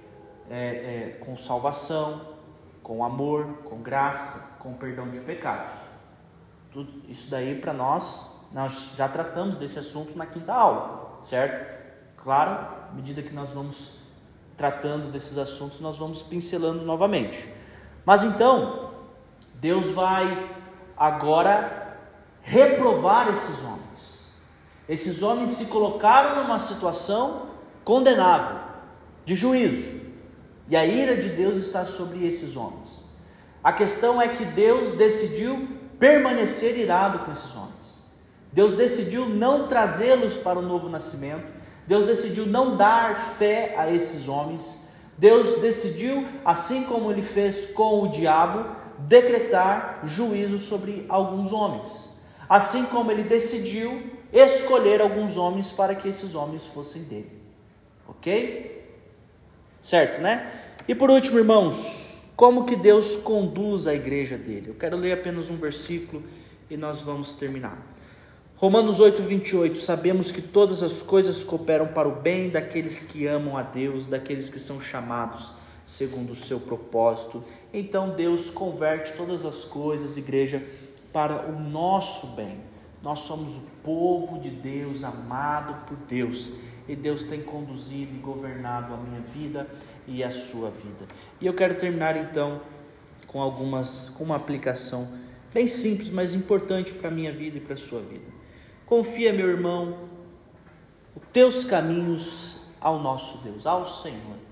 é, 0.50 0.56
é, 0.58 1.20
com 1.24 1.34
salvação, 1.36 2.20
com 2.82 3.02
amor, 3.02 3.46
com 3.64 3.80
graça, 3.80 4.58
com 4.58 4.74
perdão 4.74 5.08
de 5.08 5.18
pecados. 5.20 5.72
Tudo 6.70 6.92
isso 7.08 7.30
daí 7.30 7.58
para 7.58 7.72
nós, 7.72 8.44
nós 8.52 8.90
já 8.96 9.08
tratamos 9.08 9.56
desse 9.56 9.78
assunto 9.78 10.16
na 10.16 10.26
quinta 10.26 10.52
aula, 10.52 11.18
certo? 11.22 11.74
Claro, 12.22 12.90
à 12.90 12.92
medida 12.92 13.22
que 13.22 13.32
nós 13.32 13.48
vamos 13.50 13.96
tratando 14.58 15.10
desses 15.10 15.38
assuntos, 15.38 15.80
nós 15.80 15.96
vamos 15.96 16.22
pincelando 16.22 16.84
novamente. 16.84 17.48
Mas 18.04 18.22
então, 18.22 18.85
Deus 19.60 19.86
vai 19.86 20.50
agora 20.96 21.98
reprovar 22.42 23.28
esses 23.28 23.64
homens. 23.64 24.32
Esses 24.88 25.22
homens 25.22 25.50
se 25.50 25.66
colocaram 25.66 26.42
numa 26.42 26.58
situação 26.58 27.46
condenável, 27.84 28.58
de 29.24 29.34
juízo, 29.34 30.00
e 30.68 30.76
a 30.76 30.84
ira 30.84 31.16
de 31.16 31.28
Deus 31.28 31.56
está 31.56 31.84
sobre 31.84 32.26
esses 32.26 32.56
homens. 32.56 33.04
A 33.62 33.72
questão 33.72 34.22
é 34.22 34.28
que 34.28 34.44
Deus 34.44 34.96
decidiu 34.96 35.68
permanecer 35.98 36.76
irado 36.78 37.20
com 37.20 37.32
esses 37.32 37.54
homens. 37.54 37.76
Deus 38.52 38.74
decidiu 38.74 39.28
não 39.28 39.66
trazê-los 39.66 40.36
para 40.36 40.58
o 40.58 40.62
novo 40.62 40.88
nascimento. 40.88 41.46
Deus 41.86 42.06
decidiu 42.06 42.46
não 42.46 42.76
dar 42.76 43.34
fé 43.36 43.74
a 43.76 43.90
esses 43.90 44.28
homens. 44.28 44.74
Deus 45.18 45.60
decidiu, 45.60 46.26
assim 46.44 46.84
como 46.84 47.10
ele 47.10 47.22
fez 47.22 47.70
com 47.72 48.02
o 48.02 48.08
diabo, 48.08 48.64
decretar 48.98 50.02
juízo 50.04 50.58
sobre 50.58 51.04
alguns 51.08 51.52
homens. 51.52 52.10
Assim 52.48 52.84
como 52.84 53.10
ele 53.10 53.22
decidiu 53.22 54.02
escolher 54.32 55.00
alguns 55.00 55.36
homens 55.36 55.70
para 55.70 55.94
que 55.94 56.08
esses 56.08 56.34
homens 56.34 56.64
fossem 56.66 57.02
dele. 57.02 57.32
Ok? 58.08 58.84
Certo, 59.80 60.20
né? 60.20 60.50
E 60.86 60.94
por 60.94 61.10
último, 61.10 61.38
irmãos, 61.38 62.18
como 62.36 62.64
que 62.64 62.76
Deus 62.76 63.16
conduz 63.16 63.86
a 63.86 63.94
igreja 63.94 64.36
dele? 64.36 64.68
Eu 64.68 64.74
quero 64.74 64.96
ler 64.96 65.12
apenas 65.12 65.50
um 65.50 65.56
versículo 65.56 66.22
e 66.70 66.76
nós 66.76 67.00
vamos 67.00 67.34
terminar. 67.34 67.94
Romanos 68.56 69.00
8, 69.00 69.22
28. 69.22 69.78
Sabemos 69.78 70.32
que 70.32 70.40
todas 70.40 70.82
as 70.82 71.02
coisas 71.02 71.44
cooperam 71.44 71.88
para 71.88 72.08
o 72.08 72.12
bem 72.12 72.48
daqueles 72.48 73.02
que 73.02 73.26
amam 73.26 73.56
a 73.56 73.62
Deus, 73.62 74.08
daqueles 74.08 74.48
que 74.48 74.58
são 74.58 74.80
chamados 74.80 75.52
segundo 75.86 76.32
o 76.32 76.36
seu 76.36 76.58
propósito. 76.58 77.42
Então 77.72 78.10
Deus 78.10 78.50
converte 78.50 79.12
todas 79.16 79.46
as 79.46 79.64
coisas, 79.64 80.16
igreja, 80.18 80.66
para 81.12 81.46
o 81.48 81.58
nosso 81.58 82.28
bem. 82.28 82.58
Nós 83.02 83.20
somos 83.20 83.56
o 83.56 83.62
povo 83.84 84.40
de 84.40 84.50
Deus, 84.50 85.04
amado 85.04 85.86
por 85.86 85.96
Deus, 86.08 86.54
e 86.88 86.96
Deus 86.96 87.22
tem 87.22 87.40
conduzido 87.40 88.14
e 88.14 88.18
governado 88.18 88.92
a 88.92 88.96
minha 88.96 89.20
vida 89.20 89.68
e 90.06 90.22
a 90.24 90.30
sua 90.30 90.70
vida. 90.70 91.06
E 91.40 91.46
eu 91.46 91.54
quero 91.54 91.76
terminar 91.76 92.16
então 92.16 92.60
com 93.26 93.40
algumas 93.40 94.10
com 94.10 94.24
uma 94.24 94.36
aplicação 94.36 95.08
bem 95.54 95.66
simples, 95.66 96.10
mas 96.10 96.34
importante 96.34 96.92
para 96.92 97.08
a 97.08 97.10
minha 97.10 97.32
vida 97.32 97.58
e 97.58 97.60
para 97.60 97.74
a 97.74 97.78
sua 97.78 98.00
vida. 98.00 98.30
Confia, 98.84 99.32
meu 99.32 99.48
irmão, 99.48 99.98
os 101.14 101.22
teus 101.32 101.64
caminhos 101.64 102.58
ao 102.80 103.00
nosso 103.00 103.38
Deus, 103.38 103.66
ao 103.66 103.86
Senhor. 103.86 104.45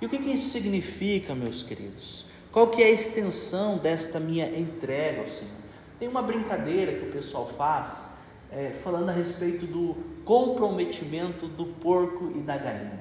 E 0.00 0.06
o 0.06 0.08
que, 0.08 0.18
que 0.18 0.30
isso 0.30 0.50
significa, 0.50 1.34
meus 1.34 1.62
queridos? 1.62 2.24
Qual 2.50 2.68
que 2.68 2.82
é 2.82 2.86
a 2.86 2.90
extensão 2.90 3.76
desta 3.76 4.18
minha 4.18 4.48
entrega 4.58 5.20
ao 5.20 5.26
Senhor? 5.26 5.54
Tem 5.98 6.08
uma 6.08 6.22
brincadeira 6.22 6.92
que 6.92 7.06
o 7.06 7.12
pessoal 7.12 7.46
faz 7.46 8.16
é, 8.50 8.70
falando 8.82 9.10
a 9.10 9.12
respeito 9.12 9.66
do 9.66 9.96
comprometimento 10.24 11.46
do 11.46 11.66
porco 11.66 12.32
e 12.34 12.40
da 12.40 12.56
galinha. 12.56 13.00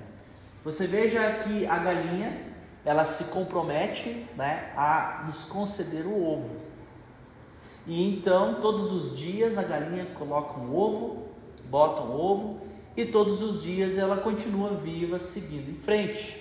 Você 0.63 0.85
veja 0.85 1.43
que 1.43 1.65
a 1.65 1.77
galinha 1.77 2.49
ela 2.85 3.05
se 3.05 3.25
compromete 3.25 4.25
né, 4.35 4.71
a 4.75 5.23
nos 5.25 5.45
conceder 5.45 6.05
o 6.05 6.23
ovo. 6.23 6.57
E 7.87 8.07
então 8.07 8.59
todos 8.61 8.91
os 8.91 9.17
dias 9.17 9.57
a 9.57 9.63
galinha 9.63 10.05
coloca 10.15 10.59
um 10.59 10.75
ovo, 10.75 11.27
bota 11.65 12.01
um 12.01 12.11
ovo 12.11 12.61
e 12.95 13.05
todos 13.05 13.41
os 13.41 13.63
dias 13.63 13.97
ela 13.97 14.17
continua 14.17 14.71
viva 14.71 15.17
seguindo 15.17 15.71
em 15.71 15.75
frente. 15.75 16.38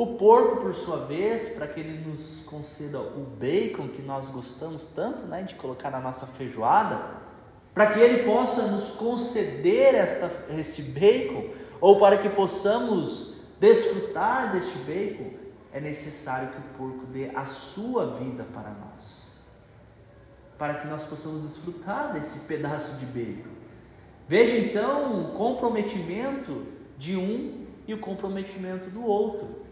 O 0.00 0.14
porco, 0.14 0.62
por 0.62 0.74
sua 0.74 1.04
vez, 1.04 1.50
para 1.50 1.66
que 1.66 1.78
ele 1.78 2.08
nos 2.08 2.42
conceda 2.46 2.98
o 2.98 3.20
bacon 3.38 3.86
que 3.88 4.00
nós 4.00 4.30
gostamos 4.30 4.86
tanto 4.86 5.26
né, 5.26 5.42
de 5.42 5.56
colocar 5.56 5.90
na 5.90 6.00
nossa 6.00 6.24
feijoada, 6.24 6.98
para 7.74 7.92
que 7.92 8.00
ele 8.00 8.22
possa 8.22 8.68
nos 8.68 8.92
conceder 8.92 9.94
esta, 9.94 10.32
esse 10.58 10.84
bacon, 10.84 11.50
ou 11.82 11.98
para 11.98 12.16
que 12.16 12.30
possamos 12.30 13.42
desfrutar 13.60 14.52
deste 14.52 14.78
bacon, 14.78 15.32
é 15.70 15.78
necessário 15.82 16.48
que 16.48 16.58
o 16.60 16.78
porco 16.78 17.04
dê 17.04 17.26
a 17.36 17.44
sua 17.44 18.16
vida 18.16 18.46
para 18.54 18.70
nós, 18.70 19.38
para 20.56 20.76
que 20.76 20.88
nós 20.88 21.04
possamos 21.04 21.42
desfrutar 21.42 22.14
desse 22.14 22.40
pedaço 22.46 22.96
de 22.96 23.04
bacon. 23.04 23.50
Veja 24.26 24.66
então 24.66 25.20
o 25.20 25.32
comprometimento 25.32 26.64
de 26.96 27.18
um 27.18 27.66
e 27.86 27.92
o 27.92 27.98
comprometimento 27.98 28.88
do 28.88 29.04
outro. 29.04 29.68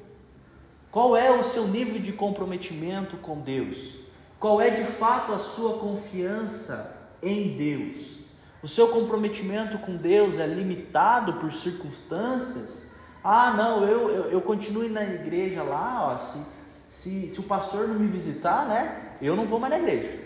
Qual 0.90 1.16
é 1.16 1.30
o 1.30 1.42
seu 1.42 1.68
nível 1.68 2.00
de 2.00 2.12
comprometimento 2.12 3.16
com 3.18 3.40
Deus? 3.40 3.96
Qual 4.40 4.60
é 4.60 4.70
de 4.70 4.84
fato 4.84 5.32
a 5.32 5.38
sua 5.38 5.78
confiança 5.78 6.96
em 7.22 7.56
Deus? 7.56 8.18
O 8.62 8.68
seu 8.68 8.88
comprometimento 8.88 9.78
com 9.78 9.96
Deus 9.96 10.38
é 10.38 10.46
limitado 10.46 11.34
por 11.34 11.52
circunstâncias? 11.52 12.94
Ah, 13.22 13.52
não, 13.52 13.84
eu, 13.84 14.10
eu, 14.10 14.24
eu 14.30 14.40
continuo 14.40 14.88
na 14.88 15.04
igreja 15.04 15.62
lá, 15.62 16.12
ó, 16.12 16.16
se, 16.16 16.42
se, 16.88 17.30
se 17.30 17.40
o 17.40 17.42
pastor 17.42 17.86
não 17.86 17.96
me 17.96 18.06
visitar, 18.06 18.66
né, 18.66 19.12
eu 19.20 19.36
não 19.36 19.44
vou 19.44 19.60
mais 19.60 19.72
na 19.72 19.78
igreja. 19.80 20.18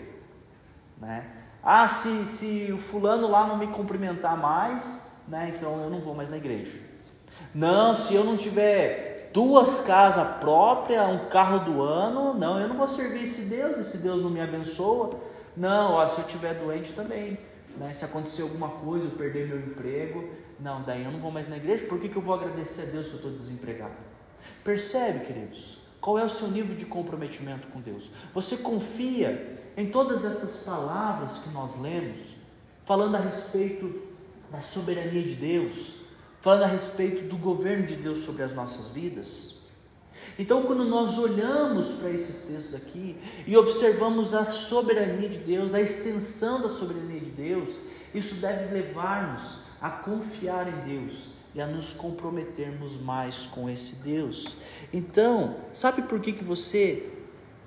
Né? 0.97 1.25
Ah, 1.61 1.87
se, 1.87 2.25
se 2.25 2.71
o 2.71 2.77
fulano 2.77 3.27
lá 3.27 3.45
não 3.45 3.57
me 3.57 3.67
cumprimentar 3.67 4.37
mais, 4.37 5.07
né, 5.27 5.53
então 5.55 5.81
eu 5.83 5.89
não 5.89 5.99
vou 5.99 6.15
mais 6.15 6.29
na 6.29 6.37
igreja. 6.37 6.79
Não, 7.53 7.95
se 7.95 8.15
eu 8.15 8.23
não 8.23 8.37
tiver 8.37 9.12
duas 9.33 9.81
casas 9.81 10.37
próprias, 10.37 11.09
um 11.09 11.27
carro 11.27 11.59
do 11.59 11.81
ano. 11.81 12.33
Não, 12.35 12.59
eu 12.59 12.69
não 12.69 12.77
vou 12.77 12.87
servir 12.87 13.23
esse 13.23 13.45
Deus, 13.45 13.79
esse 13.79 13.97
Deus 13.97 14.21
não 14.21 14.29
me 14.29 14.39
abençoa. 14.39 15.19
Não, 15.57 15.93
ó, 15.93 16.07
se 16.07 16.19
eu 16.19 16.25
estiver 16.25 16.53
doente 16.53 16.93
também. 16.93 17.37
Né? 17.77 17.91
Se 17.93 18.05
acontecer 18.05 18.43
alguma 18.43 18.69
coisa, 18.69 19.05
eu 19.05 19.11
perder 19.11 19.47
meu 19.47 19.57
emprego. 19.57 20.29
Não, 20.59 20.83
daí 20.83 21.03
eu 21.03 21.11
não 21.11 21.19
vou 21.19 21.31
mais 21.31 21.49
na 21.49 21.57
igreja. 21.57 21.85
Por 21.87 21.99
que, 21.99 22.07
que 22.07 22.15
eu 22.15 22.21
vou 22.21 22.35
agradecer 22.35 22.83
a 22.83 22.85
Deus 22.85 23.07
se 23.07 23.13
eu 23.13 23.17
estou 23.17 23.31
desempregado? 23.31 23.95
Percebe, 24.63 25.25
queridos? 25.25 25.79
Qual 25.99 26.19
é 26.19 26.23
o 26.23 26.29
seu 26.29 26.47
nível 26.49 26.75
de 26.75 26.85
comprometimento 26.85 27.67
com 27.69 27.81
Deus? 27.81 28.09
Você 28.33 28.57
confia 28.57 29.57
em 29.75 29.89
todas 29.89 30.23
essas 30.23 30.63
palavras 30.63 31.39
que 31.39 31.49
nós 31.49 31.79
lemos, 31.81 32.35
falando 32.85 33.15
a 33.15 33.19
respeito 33.19 34.01
da 34.51 34.59
soberania 34.59 35.23
de 35.23 35.33
Deus, 35.33 36.02
falando 36.43 36.63
a 36.63 36.67
respeito 36.67 37.23
do 37.23 37.37
governo 37.37 37.87
de 37.87 37.95
Deus 37.95 38.19
sobre 38.19 38.43
as 38.43 38.53
nossas 38.53 38.89
vidas. 38.89 39.55
Então, 40.37 40.63
quando 40.63 40.83
nós 40.83 41.17
olhamos 41.17 41.87
para 41.99 42.09
esses 42.09 42.45
textos 42.45 42.75
aqui 42.75 43.15
e 43.47 43.55
observamos 43.55 44.33
a 44.33 44.43
soberania 44.43 45.29
de 45.29 45.37
Deus, 45.37 45.73
a 45.73 45.79
extensão 45.79 46.61
da 46.61 46.67
soberania 46.67 47.21
de 47.21 47.29
Deus, 47.29 47.69
isso 48.13 48.35
deve 48.35 48.73
levar-nos 48.73 49.59
a 49.79 49.89
confiar 49.89 50.67
em 50.67 50.97
Deus 50.97 51.29
e 51.55 51.61
a 51.61 51.65
nos 51.65 51.93
comprometermos 51.93 52.99
mais 52.99 53.45
com 53.45 53.69
esse 53.69 53.95
Deus. 53.95 54.57
Então, 54.91 55.55
sabe 55.71 56.01
por 56.01 56.19
que, 56.19 56.33
que 56.33 56.43
você 56.43 57.09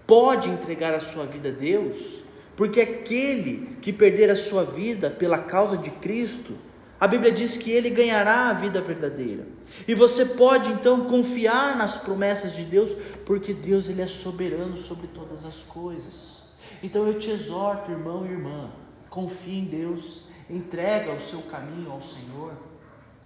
pode 0.07 0.51
entregar 0.51 0.93
a 0.93 1.01
sua 1.01 1.25
vida 1.25 1.49
a 1.49 1.53
Deus? 1.53 2.23
Porque 2.55 2.83
aquele 2.83 3.79
que 3.81 3.91
perder 3.91 4.31
a 4.31 4.37
sua 4.37 4.65
vida 4.65 5.09
pela 5.09 5.39
causa 5.39 5.79
de 5.79 5.91
Cristo 5.93 6.59
A 6.99 7.07
Bíblia 7.07 7.31
diz 7.31 7.57
que 7.57 7.71
ele 7.71 7.91
ganhará 7.91 8.49
a 8.49 8.53
vida 8.55 8.81
verdadeira. 8.81 9.47
E 9.87 9.95
você 9.95 10.25
pode 10.25 10.71
então 10.71 11.05
confiar 11.05 11.77
nas 11.77 11.99
promessas 11.99 12.55
de 12.55 12.65
Deus, 12.65 12.95
porque 13.27 13.53
Deus 13.53 13.89
ele 13.89 14.01
é 14.01 14.07
soberano 14.07 14.77
sobre 14.77 15.07
todas 15.09 15.45
as 15.45 15.63
coisas. 15.63 16.47
Então 16.83 17.07
eu 17.07 17.19
te 17.19 17.31
exorto, 17.31 17.91
irmão 17.91 18.27
e 18.27 18.31
irmã, 18.31 18.71
confie 19.11 19.59
em 19.59 19.65
Deus, 19.65 20.23
entrega 20.49 21.13
o 21.13 21.21
seu 21.21 21.43
caminho 21.43 21.91
ao 21.91 22.01
Senhor. 22.01 22.53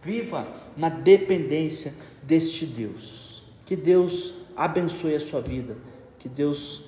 Viva 0.03 0.49
na 0.77 0.89
dependência 0.89 1.95
deste 2.23 2.67
Deus. 2.67 3.45
Que 3.65 3.77
Deus 3.77 4.35
abençoe 4.57 5.15
a 5.15 5.21
sua 5.21 5.41
vida, 5.41 5.77
que 6.19 6.29
Deus 6.29 6.87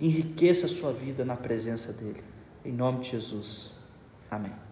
enriqueça 0.00 0.66
a 0.66 0.68
sua 0.68 0.92
vida 0.92 1.24
na 1.24 1.36
presença 1.36 1.92
dEle. 1.92 2.22
Em 2.64 2.72
nome 2.72 3.00
de 3.00 3.10
Jesus. 3.10 3.74
Amém. 4.30 4.65